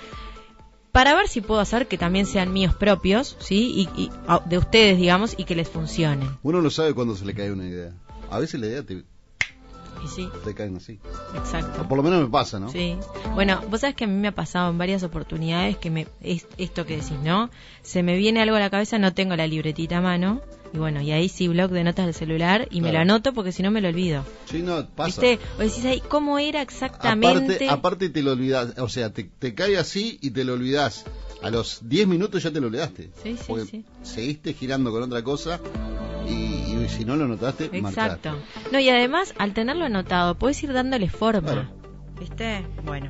para 0.92 1.16
ver 1.16 1.28
si 1.28 1.42
puedo 1.42 1.62
hacer 1.62 1.88
que 1.88 1.98
también 1.98 2.26
sean 2.26 2.52
míos 2.52 2.76
propios, 2.76 3.38
¿sí? 3.40 3.88
Y, 3.98 4.12
de 4.46 4.58
ustedes, 4.58 4.98
digamos, 4.98 5.36
y 5.38 5.46
que 5.46 5.56
les 5.56 5.70
funcionen. 5.70 6.38
Uno 6.44 6.62
no 6.62 6.70
sabe 6.70 6.94
cuándo 6.94 7.16
se 7.16 7.26
le 7.26 7.34
cae 7.34 7.52
una 7.52 7.66
idea. 7.66 7.94
A 8.30 8.40
veces 8.40 8.60
la 8.60 8.68
idea 8.68 8.84
te, 8.84 9.04
y 10.04 10.08
sí. 10.08 10.30
Te 10.44 10.54
caen 10.54 10.78
así. 10.78 11.00
Exacto. 11.36 11.82
O 11.82 11.88
por 11.88 11.98
lo 11.98 12.04
menos 12.04 12.22
me 12.22 12.30
pasa, 12.30 12.60
¿no? 12.60 12.70
Sí. 12.70 12.98
Bueno, 13.34 13.62
vos 13.70 13.82
sabés 13.82 13.96
que 13.96 14.06
a 14.06 14.08
mí 14.08 14.14
me 14.14 14.30
ha 14.30 14.36
pasado 14.36 14.72
en 14.72 14.78
varias 14.78 15.04
oportunidades 15.04 15.78
que 15.78 15.90
me 15.90 16.08
es 16.22 16.48
esto 16.58 16.86
que 16.86 16.98
decís, 16.98 17.20
¿no? 17.24 17.50
Se 17.82 18.04
me 18.04 18.18
viene 18.18 18.42
algo 18.42 18.56
a 18.56 18.60
la 18.60 18.70
cabeza, 18.70 18.98
no 19.00 19.14
tengo 19.14 19.36
la 19.36 19.48
libretita 19.48 19.98
a 19.98 20.02
mano. 20.02 20.42
Y 20.74 20.78
bueno, 20.78 21.02
y 21.02 21.12
ahí 21.12 21.28
sí, 21.28 21.50
blog 21.50 21.72
de 21.72 21.84
notas 21.84 22.06
del 22.06 22.16
celular 22.16 22.68
y 22.72 22.80
me 22.80 22.94
lo 22.94 23.00
anoto 23.00 23.34
porque 23.34 23.52
si 23.52 23.62
no 23.62 23.72
me 23.72 23.82
lo 23.82 23.90
olvido. 23.90 24.24
Sí, 24.50 24.62
no, 24.62 24.88
pasa. 24.88 25.08
¿Viste? 25.22 25.40
O 25.58 25.62
decís 25.62 25.84
ahí, 25.84 26.02
¿cómo 26.08 26.40
era 26.40 26.62
exactamente? 26.62 27.56
Aparte, 27.56 27.70
aparte 27.70 28.10
te 28.10 28.22
lo 28.22 28.32
olvidás, 28.32 28.78
o 28.78 28.88
sea, 28.88 29.12
te, 29.12 29.26
te 29.26 29.54
cae 29.54 29.78
así 29.78 30.18
y 30.22 30.32
te 30.32 30.46
lo 30.46 30.54
olvidás. 30.54 31.04
A 31.42 31.50
los 31.50 31.80
10 31.90 32.08
minutos 32.08 32.44
ya 32.44 32.52
te 32.52 32.62
lo 32.62 32.68
olvidaste. 32.68 33.10
Sí, 33.24 33.36
sí, 33.36 33.54
sí. 33.70 33.86
Seguiste 34.04 34.54
girando 34.54 34.92
con 34.92 35.04
otra 35.04 35.24
cosa 35.24 35.60
y, 36.28 36.71
si 36.90 37.06
no 37.06 37.16
lo 37.16 37.28
notaste, 37.28 37.70
Exacto. 37.72 38.38
No, 38.72 38.80
y 38.80 38.90
además, 38.90 39.34
al 39.38 39.54
tenerlo 39.54 39.86
anotado, 39.86 40.36
puedes 40.36 40.62
ir 40.64 40.74
dándole 40.74 41.10
forma. 41.10 41.70
¿Viste? 42.20 42.66
Bueno. 42.84 43.10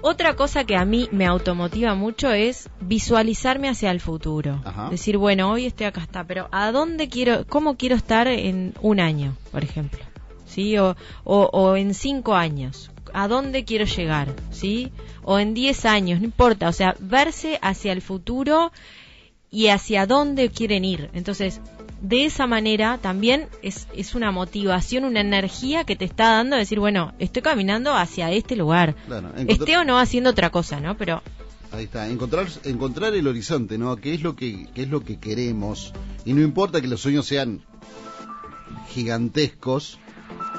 Otra 0.00 0.36
cosa 0.36 0.64
que 0.64 0.76
a 0.76 0.84
mí 0.84 1.08
me 1.10 1.26
automotiva 1.26 1.94
mucho 1.94 2.30
es 2.30 2.70
visualizarme 2.80 3.68
hacia 3.68 3.90
el 3.90 4.00
futuro. 4.00 4.62
Decir, 4.90 5.16
bueno, 5.16 5.50
hoy 5.50 5.66
estoy 5.66 5.86
acá 5.86 6.02
está, 6.02 6.24
pero 6.24 6.48
¿a 6.52 6.70
dónde 6.70 7.08
quiero, 7.08 7.44
cómo 7.48 7.76
quiero 7.76 7.96
estar 7.96 8.28
en 8.28 8.74
un 8.80 9.00
año, 9.00 9.36
por 9.50 9.64
ejemplo? 9.64 10.00
¿Sí? 10.46 10.78
O, 10.78 10.96
o, 11.24 11.50
o 11.52 11.76
en 11.76 11.94
cinco 11.94 12.34
años. 12.34 12.90
¿A 13.12 13.26
dónde 13.26 13.64
quiero 13.64 13.86
llegar? 13.86 14.28
¿Sí? 14.50 14.92
O 15.24 15.38
en 15.40 15.52
diez 15.52 15.84
años, 15.84 16.20
no 16.20 16.26
importa. 16.26 16.68
O 16.68 16.72
sea, 16.72 16.94
verse 17.00 17.58
hacia 17.60 17.92
el 17.92 18.02
futuro 18.02 18.70
y 19.50 19.68
hacia 19.68 20.06
dónde 20.06 20.50
quieren 20.50 20.84
ir. 20.84 21.10
Entonces, 21.12 21.60
de 22.00 22.24
esa 22.24 22.46
manera 22.46 22.98
también 22.98 23.48
es, 23.62 23.88
es 23.94 24.14
una 24.14 24.30
motivación, 24.30 25.04
una 25.04 25.20
energía 25.20 25.84
que 25.84 25.96
te 25.96 26.04
está 26.04 26.32
dando 26.32 26.56
decir, 26.56 26.78
bueno, 26.78 27.12
estoy 27.18 27.42
caminando 27.42 27.94
hacia 27.94 28.30
este 28.30 28.56
lugar. 28.56 28.94
Esté 29.48 29.76
o 29.78 29.84
no 29.84 29.98
haciendo 29.98 30.30
otra 30.30 30.50
cosa, 30.50 30.80
¿no? 30.80 30.96
Pero 30.96 31.22
Ahí 31.70 31.84
está, 31.84 32.08
encontrar, 32.08 32.46
encontrar 32.64 33.14
el 33.14 33.26
horizonte, 33.26 33.76
¿no? 33.76 33.96
¿Qué 33.96 34.14
es 34.14 34.22
lo 34.22 34.34
que 34.34 34.68
qué 34.74 34.82
es 34.82 34.88
lo 34.88 35.04
que 35.04 35.18
queremos? 35.18 35.92
Y 36.24 36.32
no 36.32 36.40
importa 36.40 36.80
que 36.80 36.88
los 36.88 37.00
sueños 37.00 37.26
sean 37.26 37.60
gigantescos, 38.88 39.98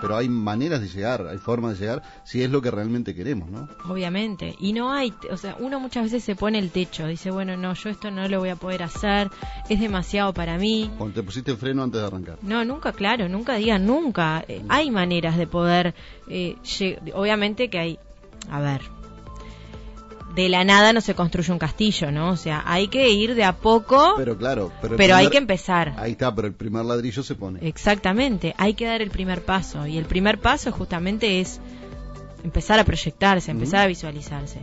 pero 0.02 0.18
hay 0.18 0.30
maneras 0.30 0.82
de 0.82 0.88
llegar, 0.88 1.28
hay 1.28 1.38
formas 1.38 1.78
de 1.78 1.86
llegar, 1.86 2.04
si 2.24 2.42
es 2.42 2.50
lo 2.50 2.62
que 2.62 2.72
realmente 2.72 3.14
queremos, 3.16 3.50
¿no? 3.50 3.68
Obviamente, 3.88 4.56
y 4.60 4.74
no 4.74 4.92
hay, 4.92 5.14
o 5.32 5.38
sea, 5.38 5.56
uno 5.60 5.80
muchas 5.80 6.04
veces 6.04 6.24
se 6.24 6.36
pone 6.36 6.60
el 6.60 6.72
techo, 6.72 7.08
dice, 7.08 7.32
bueno, 7.32 7.58
no, 7.58 7.74
yo 7.74 7.90
esto 7.90 8.12
no 8.12 8.28
lo 8.28 8.40
voy 8.40 8.50
a 8.50 8.56
poder 8.56 8.84
hacer, 8.84 9.30
es 9.70 9.80
demasiado 9.80 10.34
para 10.34 10.58
mí. 10.58 10.92
Cuando 10.98 11.16
te 11.16 11.24
pusiste 11.24 11.52
el 11.52 11.58
freno 11.58 11.84
antes 11.84 12.02
de 12.02 12.08
arrancar. 12.08 12.38
No, 12.42 12.64
nunca, 12.66 12.92
claro, 12.94 13.30
nunca 13.30 13.56
digan 13.56 13.86
nunca. 13.86 14.44
Eh, 14.48 14.64
hay 14.70 14.92
maneras 14.92 15.38
de 15.38 15.48
poder, 15.48 15.94
eh, 16.28 16.56
obviamente 17.14 17.70
que 17.70 17.80
hay, 17.80 18.00
a 18.50 18.60
ver, 18.60 18.82
de 20.40 20.50
la 20.50 20.64
nada 20.64 20.94
no 20.94 21.02
se 21.02 21.16
construye 21.16 21.52
un 21.52 21.60
castillo, 21.60 22.12
¿no? 22.12 22.30
O 22.30 22.38
sea, 22.38 22.64
hay 22.66 22.88
que 22.88 23.10
ir 23.10 23.36
de 23.36 23.44
a 23.44 23.58
poco. 23.58 24.14
Pero 24.16 24.38
claro, 24.38 24.72
pero, 24.96 25.16
hay 25.16 25.30
que 25.30 25.38
empezar. 25.38 25.94
Ahí 25.98 26.12
está, 26.12 26.34
pero 26.34 26.48
el 26.48 26.54
primer 26.54 26.86
ladrillo 26.86 27.24
se 27.24 27.36
pone. 27.36 27.60
Exactamente, 27.68 28.56
hay 28.58 28.74
que 28.74 28.86
dar 28.86 29.02
el 29.02 29.10
primer 29.10 29.44
paso 29.44 29.86
y 29.86 29.98
el 29.98 30.06
primer 30.06 30.40
paso 30.40 30.72
justamente 30.72 31.42
es 31.42 31.60
empezar 32.44 32.80
a 32.80 32.86
proyectarse, 32.86 33.52
empezar 33.52 33.82
a 33.82 33.88
visualizarse. 33.88 34.60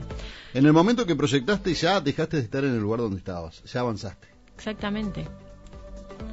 En 0.54 0.64
el 0.64 0.72
momento 0.72 1.04
que 1.04 1.14
proyectaste 1.14 1.74
ya 1.74 2.00
dejaste 2.00 2.38
de 2.38 2.42
estar 2.44 2.64
en 2.64 2.72
el 2.72 2.80
lugar 2.80 3.00
donde 3.00 3.18
estabas, 3.18 3.62
ya 3.64 3.80
avanzaste. 3.80 4.28
Exactamente. 4.56 5.26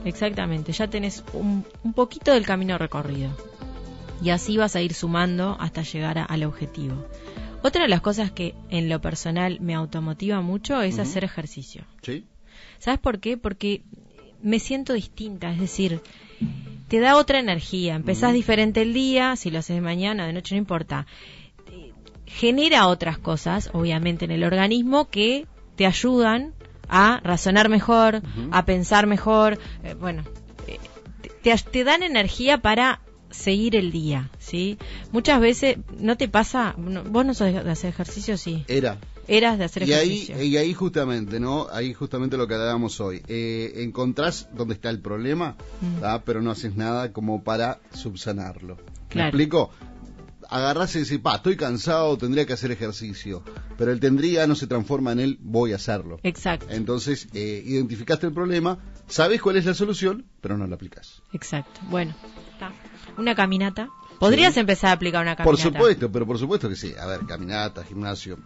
Exactamente, 0.06 0.71
ya 0.71 0.88
tenés 0.88 1.21
un, 1.34 1.65
un 1.84 1.93
poquito 1.93 2.32
del 2.32 2.45
camino 2.45 2.77
recorrido. 2.77 3.32
Y 4.21 4.29
así 4.29 4.56
vas 4.56 4.77
a 4.77 4.82
ir 4.82 4.93
sumando 4.93 5.58
hasta 5.60 5.82
llegar 5.82 6.25
al 6.29 6.43
objetivo. 6.45 7.06
Otra 7.63 7.84
de 7.84 7.88
las 7.88 8.02
cosas 8.02 8.30
que 8.30 8.56
en 8.69 8.89
lo 8.89 8.99
personal 8.99 9.60
me 9.62 9.73
automotiva 9.73 10.41
mucho 10.41 10.82
es 10.82 10.99
hacer 10.99 11.23
ejercicio. 11.23 11.86
¿Sí? 12.02 12.26
¿Sabes 12.78 12.99
por 12.99 13.19
qué? 13.19 13.38
Porque 13.38 13.84
me 14.41 14.60
siento 14.60 14.91
distinta, 14.91 15.49
es 15.49 15.62
decir, 15.62 16.02
te 16.89 16.99
da 16.99 17.15
otra 17.15 17.39
energía, 17.39 17.95
empezás 17.95 18.34
diferente 18.34 18.82
el 18.82 18.93
día, 18.93 19.38
si 19.38 19.49
lo 19.49 19.60
haces 19.60 19.78
de 19.78 19.82
mañana, 19.82 20.28
de 20.28 20.34
noche, 20.34 20.56
no 20.56 20.60
importa. 20.60 21.08
Genera 22.26 22.88
otras 22.88 23.17
cosas, 23.17 23.69
obviamente, 23.71 24.26
en 24.26 24.32
el 24.32 24.43
organismo 24.43 25.10
que 25.10 25.47
te 25.78 25.86
ayudan 25.86 26.54
a 26.89 27.21
razonar 27.23 27.69
mejor, 27.69 28.21
a 28.52 28.65
pensar 28.65 29.08
mejor, 29.08 29.58
eh, 29.84 29.93
bueno, 29.93 30.23
te, 31.41 31.56
te 31.56 31.84
dan 31.86 32.04
energía 32.04 32.58
para 32.58 32.99
seguir 33.34 33.76
el 33.76 33.91
día, 33.91 34.30
¿sí? 34.39 34.78
Muchas 35.12 35.41
veces, 35.41 35.78
¿no 36.00 36.15
te 36.15 36.28
pasa? 36.28 36.76
¿Vos 36.78 37.26
no 37.26 37.34
sos 37.34 37.52
de 37.52 37.72
hacer 37.72 37.89
ejercicio? 37.89 38.38
Sí. 38.38 38.63
Era. 38.67 38.98
Eras 39.28 39.58
de 39.58 39.65
hacer 39.65 39.84
y 39.84 39.93
ejercicio. 39.93 40.36
Ahí, 40.36 40.48
y 40.50 40.58
ahí 40.58 40.74
justamente, 40.74 41.39
¿no? 41.39 41.67
Ahí 41.72 41.93
justamente 41.93 42.38
lo 42.38 42.48
que 42.48 42.56
hablábamos 42.56 43.00
hoy. 43.00 43.22
Eh, 43.28 43.74
encontrás 43.78 44.50
dónde 44.54 44.74
está 44.74 44.89
el 44.89 45.00
problema, 45.00 45.56
mm. 45.82 46.04
pero 46.26 46.41
no 46.41 46.52
haces 46.52 46.76
nada 46.76 47.13
como 47.13 47.43
para 47.43 47.80
subsanarlo. 47.93 48.78
¿Me 49.13 49.24
explico? 49.24 49.72
agarrás 50.54 50.96
y 50.96 51.00
decís, 51.00 51.19
pa, 51.19 51.36
estoy 51.36 51.58
cansado, 51.58 52.17
tendría 52.17 52.46
que 52.46 52.54
hacer 52.54 52.72
ejercicio. 52.72 53.43
Pero 53.78 53.91
el 53.91 54.00
tendría 54.00 54.46
no 54.46 54.56
se 54.56 54.67
transforma 54.67 55.12
en 55.12 55.19
el 55.19 55.38
voy 55.41 55.74
a 55.74 55.78
hacerlo. 55.78 56.19
Exacto. 56.24 56.67
Entonces, 56.69 57.28
eh, 57.34 57.63
identificaste 57.65 58.28
el 58.28 58.34
problema, 58.34 58.78
sabes 59.08 59.41
cuál 59.41 59.58
es 59.58 59.65
la 59.65 59.74
solución, 59.74 60.26
pero 60.41 60.58
no 60.58 60.67
la 60.67 60.76
aplicas. 60.76 61.22
Exacto. 61.34 61.82
Bueno, 61.89 62.13
está. 62.52 62.72
Una 63.17 63.36
caminata. 63.36 63.89
Podrías 64.19 64.56
empezar 64.58 64.91
a 64.91 64.93
aplicar 64.93 65.21
una 65.21 65.36
caminata. 65.36 65.63
Por 65.63 65.73
supuesto, 65.73 66.12
pero 66.12 66.26
por 66.26 66.38
supuesto 66.38 66.69
que 66.69 66.76
sí. 66.76 66.93
A 66.99 67.06
ver, 67.06 67.26
caminata, 67.26 67.84
gimnasio, 67.84 68.38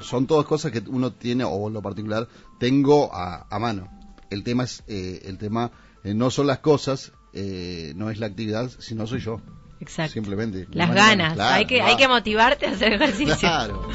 son 0.00 0.26
todas 0.26 0.46
cosas 0.46 0.72
que 0.72 0.82
uno 0.86 1.12
tiene, 1.12 1.44
o 1.44 1.68
en 1.68 1.74
lo 1.74 1.82
particular, 1.82 2.28
tengo 2.58 3.10
a, 3.14 3.58
mano. 3.58 3.88
El 4.30 4.42
tema 4.44 4.64
es, 4.64 4.82
eh, 4.86 5.22
el 5.24 5.38
tema 5.38 5.70
eh, 6.04 6.14
no 6.14 6.30
son 6.30 6.46
las 6.46 6.58
cosas, 6.58 7.12
eh, 7.32 7.92
no 7.96 8.10
es 8.10 8.18
la 8.18 8.26
actividad, 8.26 8.70
sino 8.78 9.06
soy 9.06 9.20
yo. 9.20 9.40
Exacto. 9.80 10.12
Simplemente. 10.12 10.66
Las 10.72 10.92
ganas. 10.92 11.38
hay, 11.38 11.64
que, 11.64 11.80
hay 11.80 11.96
que 11.96 12.08
motivarte 12.08 12.66
a 12.66 12.72
hacer 12.72 12.92
ejercicio. 12.94 13.36
Claro. 13.38 13.88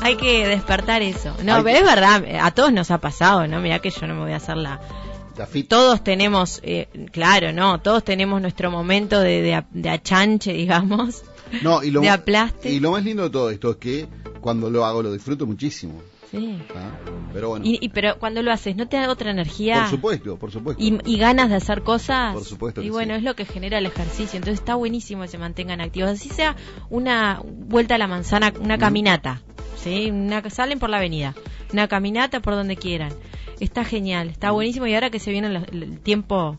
hay 0.00 0.16
que 0.16 0.46
despertar 0.46 1.02
eso. 1.02 1.34
No, 1.44 1.62
pero 1.62 1.78
es 1.78 1.84
verdad, 1.84 2.24
a 2.40 2.50
todos 2.52 2.72
nos 2.72 2.90
ha 2.90 2.98
pasado, 2.98 3.46
¿no? 3.46 3.60
Mira 3.60 3.78
que 3.78 3.90
yo 3.90 4.06
no 4.06 4.14
me 4.14 4.20
voy 4.20 4.32
a 4.32 4.36
hacer 4.36 4.56
la... 4.56 4.80
Todos 5.68 6.04
tenemos, 6.04 6.60
eh, 6.62 6.88
claro, 7.12 7.52
¿no? 7.52 7.80
Todos 7.80 8.04
tenemos 8.04 8.40
nuestro 8.40 8.70
momento 8.70 9.20
de, 9.20 9.64
de, 9.70 9.90
achanche, 9.90 10.52
digamos. 10.54 11.22
No, 11.62 11.82
y 11.82 11.90
lo, 11.90 12.00
de 12.00 12.10
aplaste. 12.10 12.70
Y 12.70 12.80
lo 12.80 12.92
más 12.92 13.04
lindo 13.04 13.24
de 13.24 13.30
todo 13.30 13.50
esto 13.50 13.70
es 13.70 13.76
que 13.76 14.08
cuando 14.40 14.70
lo 14.70 14.84
hago 14.84 15.02
lo 15.02 15.12
disfruto 15.12 15.46
muchísimo. 15.46 16.02
Sí. 16.30 16.58
Ah, 16.74 16.90
pero 17.32 17.50
bueno. 17.50 17.64
Y, 17.66 17.88
pero 17.88 18.18
cuando 18.18 18.42
lo 18.42 18.52
haces, 18.52 18.76
¿no 18.76 18.86
te 18.86 18.98
da 18.98 19.10
otra 19.10 19.30
energía? 19.30 19.80
Por 19.82 19.90
supuesto, 19.90 20.36
por 20.38 20.50
supuesto. 20.50 20.82
Y, 20.82 21.16
ganas 21.16 21.48
de 21.48 21.56
hacer 21.56 21.82
cosas. 21.82 22.34
Por 22.34 22.44
supuesto. 22.44 22.82
y 22.82 22.90
bueno, 22.90 23.14
es 23.14 23.22
lo 23.22 23.34
que 23.34 23.46
genera 23.46 23.78
el 23.78 23.86
ejercicio. 23.86 24.36
Entonces 24.36 24.60
está 24.60 24.74
buenísimo 24.74 25.22
que 25.22 25.28
se 25.28 25.38
mantengan 25.38 25.80
activos. 25.80 26.10
Así 26.10 26.28
sea 26.28 26.56
una 26.90 27.40
vuelta 27.44 27.94
a 27.94 27.98
la 27.98 28.08
manzana, 28.08 28.52
una 28.60 28.76
caminata. 28.76 29.42
¿Sí? 29.82 30.10
Una, 30.10 30.48
salen 30.50 30.78
por 30.78 30.90
la 30.90 30.98
avenida. 30.98 31.34
Una 31.72 31.88
caminata 31.88 32.40
por 32.40 32.54
donde 32.54 32.76
quieran. 32.76 33.12
Está 33.60 33.84
genial, 33.84 34.28
está 34.28 34.50
buenísimo. 34.50 34.86
Y 34.86 34.94
ahora 34.94 35.10
que 35.10 35.18
se 35.18 35.30
viene 35.30 35.48
el, 35.48 35.98
tiempo, 36.00 36.58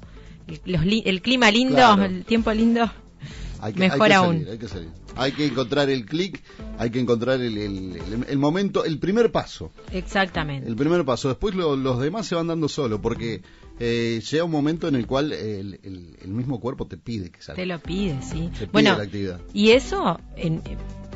el, 0.65 1.21
clima 1.21 1.51
lindo, 1.51 1.93
el 2.03 2.25
tiempo 2.25 2.51
lindo, 2.51 2.91
mejor 3.75 4.11
aún. 4.13 4.45
hay 4.49 4.57
que 4.57 4.67
salir 4.67 4.89
hay 5.19 5.33
que 5.33 5.45
encontrar 5.45 5.89
el 5.89 6.05
clic, 6.05 6.41
hay 6.77 6.89
que 6.89 6.99
encontrar 6.99 7.41
el, 7.41 7.57
el, 7.57 8.37
momento, 8.37 8.85
el 8.85 8.99
primer 8.99 9.31
paso. 9.31 9.71
Exactamente. 9.91 10.69
El 10.69 10.75
primer 10.75 11.03
paso. 11.03 11.27
Después 11.27 11.55
los 11.55 11.99
demás 11.99 12.25
se 12.25 12.35
van 12.35 12.47
dando 12.47 12.69
solo, 12.69 13.01
porque 13.01 13.41
eh, 13.79 14.21
llega 14.29 14.43
un 14.45 14.51
momento 14.51 14.87
en 14.87 14.95
el 14.95 15.05
cual 15.05 15.33
el, 15.33 15.79
mismo 16.25 16.59
cuerpo 16.59 16.87
te 16.87 16.97
pide 16.97 17.31
que 17.31 17.41
salga. 17.41 17.61
Te 17.61 17.65
lo 17.65 17.79
pide, 17.79 18.21
sí. 18.21 18.49
Te 18.57 18.65
bueno, 18.67 18.97
la 18.97 19.03
actividad. 19.03 19.41
Y 19.53 19.71
eso, 19.71 20.19
en, 20.37 20.61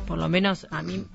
por 0.06 0.18
lo 0.18 0.28
menos 0.28 0.68
a 0.70 0.82
mí 0.82 1.06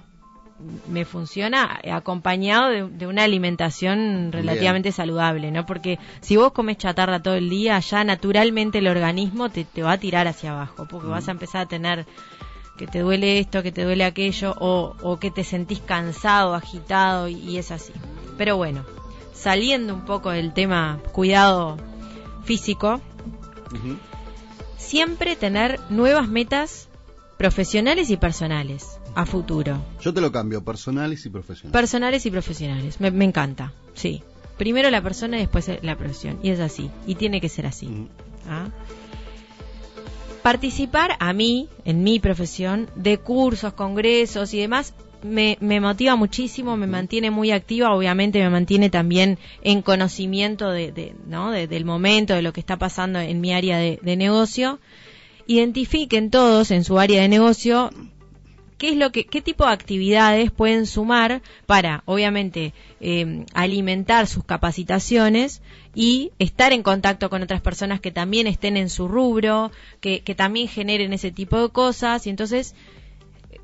me 0.89 1.05
funciona 1.05 1.81
acompañado 1.93 2.89
de, 2.89 3.07
una 3.07 3.25
alimentación 3.25 4.33
relativamente 4.33 4.91
saludable, 4.91 5.51
¿no? 5.53 5.67
Porque 5.67 5.99
si 6.21 6.37
vos 6.37 6.53
comes 6.53 6.79
chatarra 6.79 7.23
todo 7.23 7.35
el 7.35 7.49
día, 7.49 7.79
ya 7.79 8.03
naturalmente 8.05 8.79
el 8.79 8.89
organismo 8.89 9.51
te, 9.51 9.65
te 9.65 9.83
va 9.83 9.93
a 9.93 9.99
tirar 9.99 10.27
hacia 10.27 10.53
abajo, 10.53 10.87
porque 10.89 11.07
vas 11.07 11.29
a 11.29 11.33
empezar 11.33 11.63
a 11.63 11.67
tener 11.67 12.07
que 12.79 12.87
te 12.87 13.01
duele 13.01 13.41
esto, 13.41 13.63
que 13.63 13.73
te 13.73 13.85
duele 13.85 14.05
aquello, 14.05 14.55
o, 14.59 15.19
que 15.19 15.31
te 15.31 15.45
sentís 15.45 15.81
cansado, 15.81 16.55
agitado, 16.55 17.29
y, 17.29 17.59
es 17.59 17.71
así. 17.71 17.93
Pero 18.39 18.57
bueno, 18.57 18.85
saliendo 19.35 19.93
un 19.93 20.07
poco 20.07 20.31
del 20.31 20.55
tema 20.55 21.01
cuidado 21.13 21.77
físico, 22.45 23.01
siempre 24.79 25.37
tener 25.37 25.79
nuevas 25.91 26.29
metas 26.29 26.89
profesionales 27.37 28.11
y 28.11 28.17
personales 28.17 28.99
a 29.19 29.27
futuro. 29.27 29.81
Yo 30.01 30.15
te 30.15 30.21
lo 30.21 30.31
cambio, 30.31 30.63
personales 30.63 31.27
y 31.27 31.29
profesionales. 31.29 31.73
Personales 31.73 32.25
y 32.25 32.31
profesionales, 32.31 33.01
me, 33.01 33.25
encanta, 33.25 33.73
sí. 33.93 34.23
Primero 34.57 34.91
la 34.91 35.03
persona 35.03 35.39
y 35.39 35.41
después 35.41 35.69
la 35.83 35.97
profesión, 35.97 36.39
y 36.41 36.51
es 36.51 36.61
así, 36.61 36.89
y 37.05 37.17
tiene 37.17 37.41
que 37.41 37.49
ser 37.49 37.67
así. 37.67 38.09
¿Ah? 38.49 38.69
participar 40.43 41.17
a 41.19 41.33
mí, 41.33 41.69
en 41.85 42.05
mi 42.05 42.21
profesión, 42.21 42.89
de 42.95 43.19
cursos, 43.19 43.73
congresos 43.73 44.55
y 44.55 44.61
demás, 44.61 44.95
me, 45.23 45.59
motiva 45.61 46.15
muchísimo, 46.15 46.77
me 46.77 46.87
mantiene 46.87 47.33
muy 47.33 47.51
activa, 47.51 47.93
obviamente 47.93 48.39
me 48.39 48.49
mantiene 48.49 48.89
también 48.89 49.37
en 49.63 49.83
conocimiento 49.83 50.71
de, 50.71 51.15
¿no? 51.27 51.51
del 51.51 51.85
momento, 51.85 52.35
de 52.35 52.43
lo 52.43 52.53
que 52.53 52.61
está 52.61 52.77
pasando 52.79 53.19
en 53.19 53.41
mi 53.41 53.53
área 53.53 53.79
de, 53.79 53.99
de 54.01 54.17
negocio. 54.17 54.79
Identifiquen 55.49 56.31
todos 56.31 56.71
en 56.71 56.85
su 56.85 57.01
área 57.01 57.21
de 57.21 57.29
negocio 57.29 57.91
qué 58.79 58.91
es 58.91 58.97
lo 58.97 59.13
que, 59.13 59.27
qué 59.27 59.43
tipo 59.43 59.67
de 59.67 59.73
actividades 59.73 60.51
pueden 60.51 60.87
sumar 60.87 61.43
para, 61.67 62.03
obviamente, 62.07 62.73
eh, 63.01 63.45
alimentar 63.53 64.27
sus 64.27 64.45
capacitaciones 64.45 65.61
y 65.95 66.31
estar 66.39 66.73
en 66.73 66.83
contacto 66.83 67.29
con 67.29 67.43
otras 67.43 67.61
personas 67.61 68.01
que 68.01 68.13
también 68.13 68.47
estén 68.47 68.77
en 68.77 68.89
su 68.89 69.09
rubro, 69.09 69.73
que, 70.01 70.21
que 70.21 70.35
también 70.35 70.69
generen 70.69 71.13
ese 71.13 71.31
tipo 71.33 71.61
de 71.61 71.69
cosas 71.71 72.27
y 72.27 72.31
entonces 72.31 72.75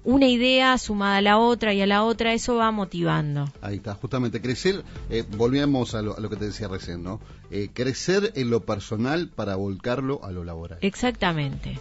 una 0.05 0.29
idea 0.29 0.77
sumada 0.79 1.17
a 1.17 1.23
la 1.23 1.39
otra 1.39 1.73
y 1.73 1.81
a 1.81 1.87
la 1.87 2.05
otra, 2.05 2.35
eso 2.35 2.57
va 2.57 2.71
motivando. 2.71 3.51
Ahí 3.63 3.77
está, 3.77 3.95
justamente 3.95 4.41
crecer, 4.41 4.85
eh, 5.09 5.25
volvíamos 5.37 5.95
a 5.95 6.03
lo, 6.03 6.29
que 6.29 6.37
te 6.37 6.47
decía 6.47 6.69
recién, 6.69 7.03
¿no? 7.03 7.21
Eh, 7.51 7.71
crecer 7.73 8.33
en 8.37 8.51
lo 8.51 8.61
personal 8.61 9.29
para 9.29 9.57
volcarlo 9.57 10.23
a 10.23 10.31
lo 10.31 10.45
laboral. 10.45 10.79
Exactamente. 10.83 11.81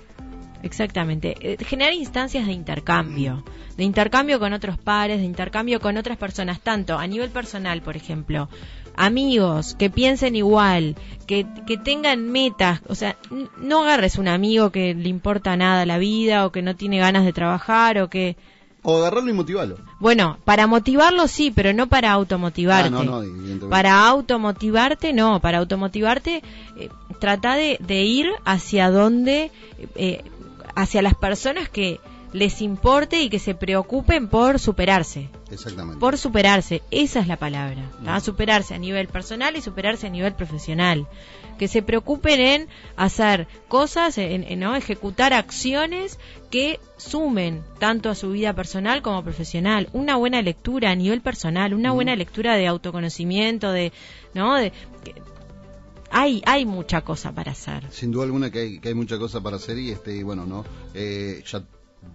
Exactamente. 0.64 1.36
Eh, 1.42 1.58
generar 1.64 1.94
instancias 1.94 2.48
de 2.48 2.54
intercambio, 2.54 3.44
de 3.78 3.84
intercambio 3.84 4.40
con 4.40 4.54
otros 4.54 4.78
pares, 4.78 5.20
de 5.20 5.26
intercambio 5.26 5.80
con 5.80 5.98
otras 5.98 6.18
personas, 6.18 6.62
tanto 6.62 6.98
a 6.98 7.06
nivel 7.06 7.30
personal, 7.30 7.82
por 7.82 7.98
ejemplo, 7.98 8.48
amigos 8.96 9.76
que 9.76 9.90
piensen 9.90 10.36
igual, 10.36 10.96
que, 11.28 11.46
que 11.68 11.78
tengan 11.78 12.32
metas, 12.32 12.82
o 12.88 12.96
sea, 12.96 13.18
no 13.58 13.84
agarres 13.84 14.18
un 14.18 14.28
amigo 14.28 14.72
que 14.72 14.94
le 14.94 15.10
importa 15.10 15.58
nada 15.58 15.86
la 15.86 15.98
vida 15.98 16.46
o 16.46 16.52
que 16.52 16.62
no 16.62 16.76
tiene 16.76 17.00
ganas 17.00 17.26
de 17.26 17.34
trabajar 17.34 17.98
o 18.00 18.10
que... 18.10 18.38
O 18.86 18.98
agarrarlo 18.98 19.30
y 19.30 19.34
motivarlo. 19.34 19.78
Bueno, 20.00 20.38
para 20.44 20.68
motivarlo 20.68 21.30
sí, 21.30 21.52
pero 21.56 21.72
no 21.72 21.88
para 21.88 22.12
automotivarte. 22.12 22.94
Ah, 22.94 23.04
no, 23.04 23.24
no, 23.24 23.70
para 23.70 24.06
automotivarte 24.06 25.14
no, 25.14 25.40
para 25.40 25.60
automotivarte 25.60 26.44
eh, 26.78 26.90
trata 27.20 27.56
de, 27.56 27.78
de, 27.80 28.04
ir 28.04 28.28
hacia 28.44 28.92
donde 28.92 29.52
eh, 29.96 30.22
hacia 30.76 31.02
las 31.02 31.16
personas 31.16 31.70
que 31.70 32.00
les 32.34 32.62
importe 32.62 33.22
y 33.22 33.30
que 33.30 33.40
se 33.40 33.54
preocupen 33.54 34.28
por 34.28 34.60
superarse. 34.60 35.30
Exactamente. 35.52 36.00
Por 36.00 36.18
superarse, 36.18 36.82
esa 36.90 37.20
es 37.20 37.28
la 37.28 37.38
palabra. 37.38 37.92
Superarse 38.22 38.74
a 38.74 38.80
nivel 38.80 39.08
personal 39.08 39.56
y 39.56 39.62
superarse 39.62 40.08
a 40.08 40.10
nivel 40.10 40.34
profesional. 40.34 41.08
Que 41.60 41.68
se 41.68 41.84
preocupen 41.84 42.40
en 42.40 42.68
hacer 42.98 43.48
cosas, 43.68 44.18
en, 44.18 44.60
¿no? 44.60 44.76
ejecutar 44.76 45.34
acciones 45.34 46.20
que 46.50 46.80
sumen 46.98 47.64
tanto 47.80 48.10
a 48.10 48.16
su 48.16 48.32
vida 48.32 48.54
personal 48.54 49.04
como 49.04 49.24
profesional. 49.24 49.88
Una 49.94 50.16
buena 50.16 50.42
lectura 50.42 50.90
a 50.90 50.96
nivel 50.96 51.22
personal, 51.22 51.76
una 51.76 51.92
buena 51.92 52.16
lectura 52.16 52.56
de 52.56 52.66
autoconocimiento, 52.66 53.72
de, 53.72 53.94
¿no? 54.34 54.56
De, 54.56 54.74
hay, 56.14 56.42
hay 56.46 56.66
mucha 56.66 57.02
cosa 57.02 57.34
para 57.34 57.52
hacer. 57.52 57.92
Sin 57.92 58.12
duda 58.12 58.26
alguna 58.26 58.52
que 58.52 58.60
hay, 58.60 58.80
que 58.80 58.90
hay 58.90 58.94
mucha 58.94 59.18
cosa 59.18 59.42
para 59.42 59.58
hacer 59.58 59.80
y 59.80 59.90
este, 59.90 60.24
bueno, 60.24 60.46
no, 60.46 60.64
eh, 60.94 61.44
ya 61.46 61.64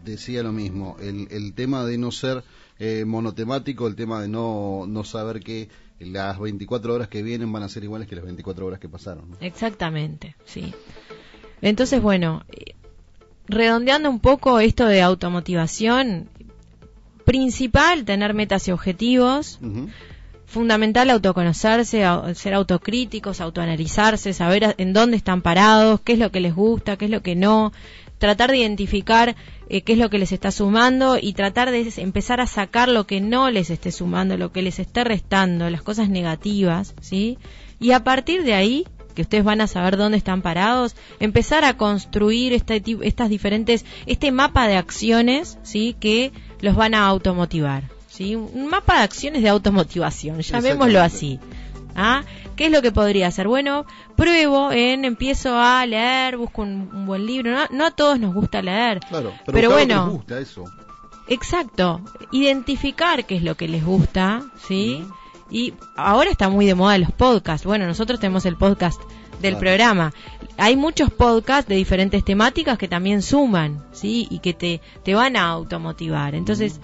decía 0.04 0.42
lo 0.42 0.52
mismo, 0.52 0.96
el, 1.00 1.26
el 1.30 1.52
tema 1.52 1.84
de 1.84 1.98
no 1.98 2.12
ser 2.12 2.44
eh, 2.78 3.04
monotemático, 3.04 3.88
el 3.88 3.96
tema 3.96 4.22
de 4.22 4.28
no, 4.28 4.84
no 4.86 5.02
saber 5.02 5.40
que 5.40 5.68
las 5.98 6.38
24 6.38 6.94
horas 6.94 7.08
que 7.08 7.22
vienen 7.24 7.52
van 7.52 7.64
a 7.64 7.68
ser 7.68 7.82
iguales 7.82 8.06
que 8.06 8.14
las 8.14 8.24
24 8.24 8.66
horas 8.66 8.78
que 8.78 8.88
pasaron. 8.88 9.36
Exactamente, 9.40 10.36
sí. 10.44 10.72
Entonces, 11.60 12.00
bueno, 12.00 12.44
redondeando 13.48 14.08
un 14.08 14.20
poco 14.20 14.60
esto 14.60 14.86
de 14.86 15.02
automotivación, 15.02 16.28
principal, 17.24 18.04
tener 18.04 18.32
metas 18.32 18.68
y 18.68 18.70
objetivos 18.70 19.58
fundamental 20.48 21.10
autoconocerse, 21.10 22.04
ser 22.34 22.54
autocríticos, 22.54 23.40
autoanalizarse, 23.40 24.32
saber 24.32 24.74
en 24.78 24.94
dónde 24.94 25.18
están 25.18 25.42
parados, 25.42 26.00
qué 26.00 26.14
es 26.14 26.18
lo 26.18 26.32
que 26.32 26.40
les 26.40 26.54
gusta, 26.54 26.96
qué 26.96 27.04
es 27.04 27.10
lo 27.10 27.22
que 27.22 27.36
no, 27.36 27.72
tratar 28.16 28.50
de 28.50 28.58
identificar 28.58 29.36
eh, 29.68 29.82
qué 29.82 29.92
es 29.92 29.98
lo 29.98 30.08
que 30.08 30.18
les 30.18 30.32
está 30.32 30.50
sumando 30.50 31.18
y 31.20 31.34
tratar 31.34 31.70
de 31.70 31.92
empezar 31.98 32.40
a 32.40 32.46
sacar 32.46 32.88
lo 32.88 33.06
que 33.06 33.20
no 33.20 33.50
les 33.50 33.68
esté 33.68 33.92
sumando, 33.92 34.38
lo 34.38 34.50
que 34.50 34.62
les 34.62 34.78
esté 34.78 35.04
restando, 35.04 35.68
las 35.68 35.82
cosas 35.82 36.08
negativas, 36.08 36.94
¿sí? 37.02 37.36
Y 37.78 37.92
a 37.92 38.02
partir 38.02 38.42
de 38.42 38.54
ahí 38.54 38.86
que 39.14 39.22
ustedes 39.22 39.44
van 39.44 39.60
a 39.60 39.66
saber 39.66 39.96
dónde 39.96 40.16
están 40.16 40.42
parados, 40.42 40.96
empezar 41.20 41.64
a 41.64 41.76
construir 41.76 42.52
este, 42.52 42.82
estas 43.02 43.28
diferentes, 43.28 43.84
este 44.06 44.32
mapa 44.32 44.66
de 44.66 44.76
acciones, 44.76 45.58
¿sí? 45.62 45.94
Que 46.00 46.32
los 46.60 46.74
van 46.74 46.94
a 46.94 47.06
automotivar, 47.06 47.82
¿sí? 48.18 48.34
Un 48.34 48.66
mapa 48.66 48.96
de 48.96 49.02
acciones 49.04 49.42
de 49.42 49.48
automotivación, 49.48 50.40
llamémoslo 50.40 51.00
así. 51.00 51.38
¿Ah? 51.94 52.24
¿Qué 52.56 52.66
es 52.66 52.72
lo 52.72 52.82
que 52.82 52.90
podría 52.90 53.28
hacer? 53.28 53.46
Bueno, 53.46 53.86
pruebo 54.16 54.72
en, 54.72 55.04
empiezo 55.04 55.56
a 55.56 55.86
leer, 55.86 56.36
busco 56.36 56.62
un, 56.62 57.06
buen 57.06 57.24
libro. 57.24 57.56
No, 57.70 57.86
a 57.86 57.90
todos 57.92 58.18
nos 58.18 58.34
gusta 58.34 58.60
leer. 58.60 58.98
Claro, 59.08 59.32
pero, 59.46 59.70
bueno. 59.70 60.06
Nos 60.06 60.14
gusta 60.14 60.40
eso. 60.40 60.64
Exacto. 61.28 62.00
Identificar 62.32 63.24
qué 63.24 63.36
es 63.36 63.44
lo 63.44 63.56
que 63.56 63.68
les 63.68 63.84
gusta, 63.84 64.42
¿sí? 64.66 65.04
Y 65.48 65.74
ahora 65.96 66.30
está 66.30 66.48
muy 66.48 66.66
de 66.66 66.74
moda 66.74 66.98
los 66.98 67.12
podcasts. 67.12 67.66
Bueno, 67.66 67.86
nosotros 67.86 68.18
tenemos 68.18 68.46
el 68.46 68.56
podcast 68.56 69.00
del 69.40 69.56
programa. 69.56 70.12
Hay 70.56 70.76
muchos 70.76 71.12
podcasts 71.12 71.68
de 71.68 71.76
diferentes 71.76 72.24
temáticas 72.24 72.78
que 72.78 72.88
también 72.88 73.22
suman, 73.22 73.84
¿sí? 73.92 74.26
Y 74.28 74.40
que 74.40 74.54
te, 74.54 74.80
te 75.04 75.14
van 75.14 75.36
a 75.36 75.48
automotivar. 75.48 76.34
Entonces, 76.34 76.80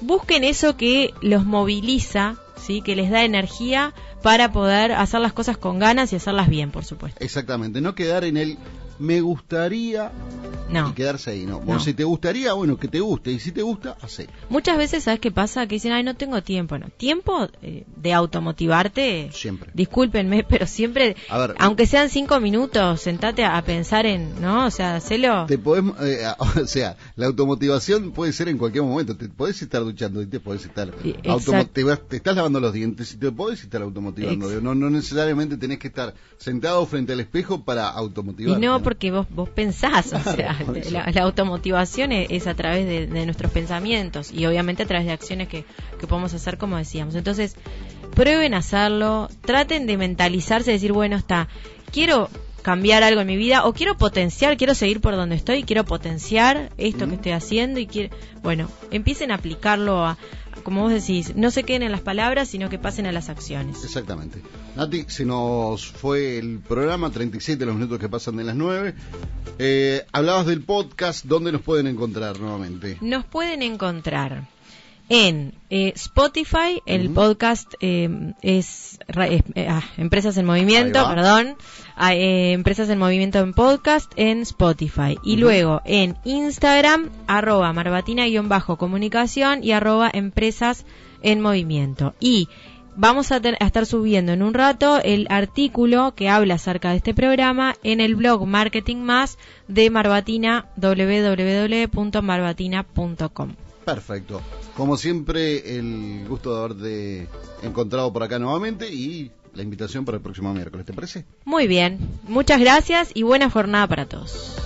busquen 0.00 0.44
eso 0.44 0.76
que 0.76 1.12
los 1.20 1.44
moviliza 1.44 2.36
¿sí? 2.56 2.82
que 2.82 2.96
les 2.96 3.10
da 3.10 3.24
energía 3.24 3.94
para 4.22 4.52
poder 4.52 4.92
hacer 4.92 5.20
las 5.20 5.32
cosas 5.32 5.56
con 5.56 5.78
ganas 5.78 6.12
y 6.12 6.16
hacerlas 6.16 6.48
bien, 6.48 6.70
por 6.70 6.84
supuesto. 6.84 7.22
Exactamente, 7.24 7.80
no 7.80 7.94
quedar 7.94 8.24
en 8.24 8.36
el 8.36 8.58
me 9.00 9.20
gustaría 9.20 10.12
y 10.70 10.92
quedarse 10.92 11.30
ahí, 11.30 11.46
¿no? 11.46 11.80
si 11.80 11.94
te 11.94 12.04
gustaría, 12.04 12.52
bueno, 12.52 12.76
que 12.76 12.88
te 12.88 13.00
guste, 13.00 13.32
y 13.32 13.40
si 13.40 13.52
te 13.52 13.62
gusta, 13.62 13.96
hace. 14.02 14.28
Muchas 14.48 14.76
veces, 14.76 15.04
¿sabes 15.04 15.20
qué 15.20 15.30
pasa? 15.30 15.66
Que 15.66 15.76
dicen, 15.76 15.92
ay, 15.92 16.04
no 16.04 16.14
tengo 16.14 16.42
tiempo, 16.42 16.78
¿no? 16.78 16.88
Tiempo 16.90 17.48
eh, 17.62 17.84
de 17.96 18.12
automotivarte, 18.12 19.30
siempre. 19.32 19.70
Discúlpenme, 19.74 20.44
pero 20.48 20.66
siempre, 20.66 21.16
aunque 21.58 21.86
sean 21.86 22.08
cinco 22.10 22.38
minutos, 22.40 23.00
sentate 23.00 23.44
a, 23.44 23.60
pensar 23.62 24.06
en, 24.06 24.40
¿no? 24.40 24.66
O 24.66 24.70
sea, 24.70 24.96
hacelo. 24.96 25.46
Te 25.46 25.58
podemos, 25.58 25.96
eh, 26.02 26.24
o 26.62 26.66
sea, 26.66 26.96
la 27.16 27.26
automotivación 27.26 28.12
puede 28.12 28.32
ser 28.32 28.48
en 28.48 28.58
cualquier 28.58 28.84
momento, 28.84 29.16
te 29.16 29.28
podés 29.28 29.60
estar 29.62 29.82
duchando 29.82 30.22
y 30.22 30.26
te 30.26 30.40
podés 30.40 30.64
estar, 30.64 30.90
te, 30.90 32.16
estás 32.16 32.36
lavando 32.36 32.60
los 32.60 32.72
dientes 32.72 33.12
y 33.14 33.16
te 33.16 33.32
podés 33.32 33.62
estar 33.62 33.82
automotivando, 33.82 34.60
no, 34.60 34.74
no 34.74 34.90
necesariamente 34.90 35.56
tenés 35.56 35.78
que 35.78 35.88
estar 35.88 36.14
sentado 36.38 36.84
frente 36.86 37.12
al 37.12 37.20
espejo 37.20 37.64
para 37.64 37.88
automotivarte. 37.88 38.58
Y 38.58 38.66
no, 38.66 38.82
porque 38.90 39.12
vos, 39.12 39.24
vos 39.30 39.48
pensás, 39.48 40.12
o 40.12 40.18
sea, 40.18 40.58
la, 40.90 41.22
automotivación 41.22 42.10
es, 42.10 42.48
a 42.48 42.54
través 42.54 42.88
de, 42.88 43.24
nuestros 43.24 43.52
pensamientos 43.52 44.32
y 44.32 44.46
obviamente 44.46 44.82
a 44.82 44.86
través 44.86 45.06
de 45.06 45.12
acciones 45.12 45.46
que, 45.46 45.64
que 46.00 46.08
podemos 46.08 46.34
hacer, 46.34 46.58
como 46.58 46.76
decíamos. 46.76 47.14
Entonces, 47.14 47.54
prueben 48.16 48.52
a 48.52 48.58
hacerlo, 48.58 49.28
traten 49.42 49.86
de 49.86 49.96
mentalizarse, 49.96 50.72
decir, 50.72 50.90
bueno, 50.90 51.14
está, 51.14 51.46
quiero 51.92 52.28
cambiar 52.62 53.04
algo 53.04 53.20
en 53.20 53.28
mi 53.28 53.36
vida 53.36 53.64
o 53.64 53.72
quiero 53.72 53.96
potenciar, 53.96 54.56
quiero 54.56 54.74
seguir 54.74 55.00
por 55.00 55.14
donde 55.14 55.36
estoy, 55.36 55.62
quiero 55.62 55.84
potenciar 55.84 56.70
esto 56.76 57.06
que 57.06 57.14
estoy 57.14 57.30
haciendo 57.30 57.78
y 57.78 57.86
quiero, 57.86 58.12
bueno, 58.42 58.68
empiecen 58.90 59.30
a 59.30 59.36
aplicarlo 59.36 60.04
a, 60.04 60.18
como 60.62 60.82
vos 60.82 60.92
decís, 60.92 61.34
no 61.36 61.50
se 61.50 61.64
queden 61.64 61.82
en 61.82 61.92
las 61.92 62.00
palabras, 62.00 62.48
sino 62.48 62.68
que 62.68 62.78
pasen 62.78 63.06
a 63.06 63.12
las 63.12 63.28
acciones. 63.28 63.84
Exactamente. 63.84 64.42
Nati, 64.76 65.04
se 65.08 65.24
nos 65.24 65.86
fue 65.86 66.38
el 66.38 66.58
programa, 66.58 67.10
37 67.10 67.58
de 67.58 67.66
los 67.66 67.74
minutos 67.74 67.98
que 67.98 68.08
pasan 68.08 68.36
de 68.36 68.44
las 68.44 68.56
9. 68.56 68.94
Eh, 69.58 70.06
hablabas 70.12 70.46
del 70.46 70.62
podcast, 70.62 71.24
¿dónde 71.24 71.52
nos 71.52 71.62
pueden 71.62 71.86
encontrar 71.86 72.38
nuevamente? 72.40 72.98
Nos 73.00 73.24
pueden 73.24 73.62
encontrar 73.62 74.48
en 75.10 75.52
eh, 75.70 75.92
Spotify, 75.96 76.80
el 76.86 77.10
podcast 77.10 77.74
eh, 77.80 78.32
es 78.42 79.00
eh, 79.08 79.42
ah, 79.68 79.82
Empresas 79.98 80.36
en 80.36 80.46
Movimiento, 80.46 81.04
perdón, 81.08 81.56
ah, 81.96 82.14
Empresas 82.14 82.88
en 82.90 83.00
Movimiento 83.00 83.40
en 83.40 83.52
podcast 83.52 84.12
en 84.14 84.42
Spotify. 84.42 85.18
Y 85.24 85.36
luego 85.36 85.82
en 85.84 86.16
Instagram, 86.24 87.10
arroba 87.26 87.72
marbatina-comunicación 87.72 89.64
y 89.64 89.72
arroba 89.72 90.08
Empresas 90.14 90.86
en 91.22 91.40
Movimiento. 91.40 92.14
Y 92.20 92.48
vamos 92.94 93.32
a, 93.32 93.40
a, 93.42 93.66
estar 93.66 93.86
subiendo 93.86 94.30
en 94.30 94.44
un 94.44 94.54
rato 94.54 95.00
el 95.02 95.26
artículo 95.28 96.14
que 96.14 96.28
habla 96.28 96.54
acerca 96.54 96.90
de 96.90 96.98
este 96.98 97.14
programa 97.14 97.74
en 97.82 98.00
el 98.00 98.14
blog 98.14 98.46
Marketing 98.46 98.98
Más 98.98 99.38
de 99.66 99.90
Marbatina, 99.90 100.68
www.marbatina.com. 100.76 103.56
Perfecto. 103.94 104.40
Como 104.76 104.96
siempre, 104.96 105.76
el 105.76 106.24
gusto 106.28 106.54
de 106.54 106.58
haberte 106.60 107.28
encontrado 107.62 108.12
por 108.12 108.22
acá 108.22 108.38
nuevamente 108.38 108.88
y 108.88 109.32
la 109.52 109.64
invitación 109.64 110.04
para 110.04 110.16
el 110.16 110.22
próximo 110.22 110.54
miércoles, 110.54 110.86
¿te 110.86 110.92
parece? 110.92 111.24
Muy 111.44 111.66
bien. 111.66 111.98
Muchas 112.22 112.60
gracias 112.60 113.10
y 113.14 113.24
buena 113.24 113.50
jornada 113.50 113.88
para 113.88 114.06
todos. 114.06 114.56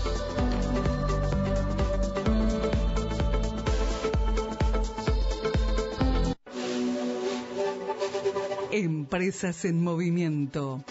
Empresas 8.71 9.65
en 9.65 9.83
movimiento. 9.83 10.85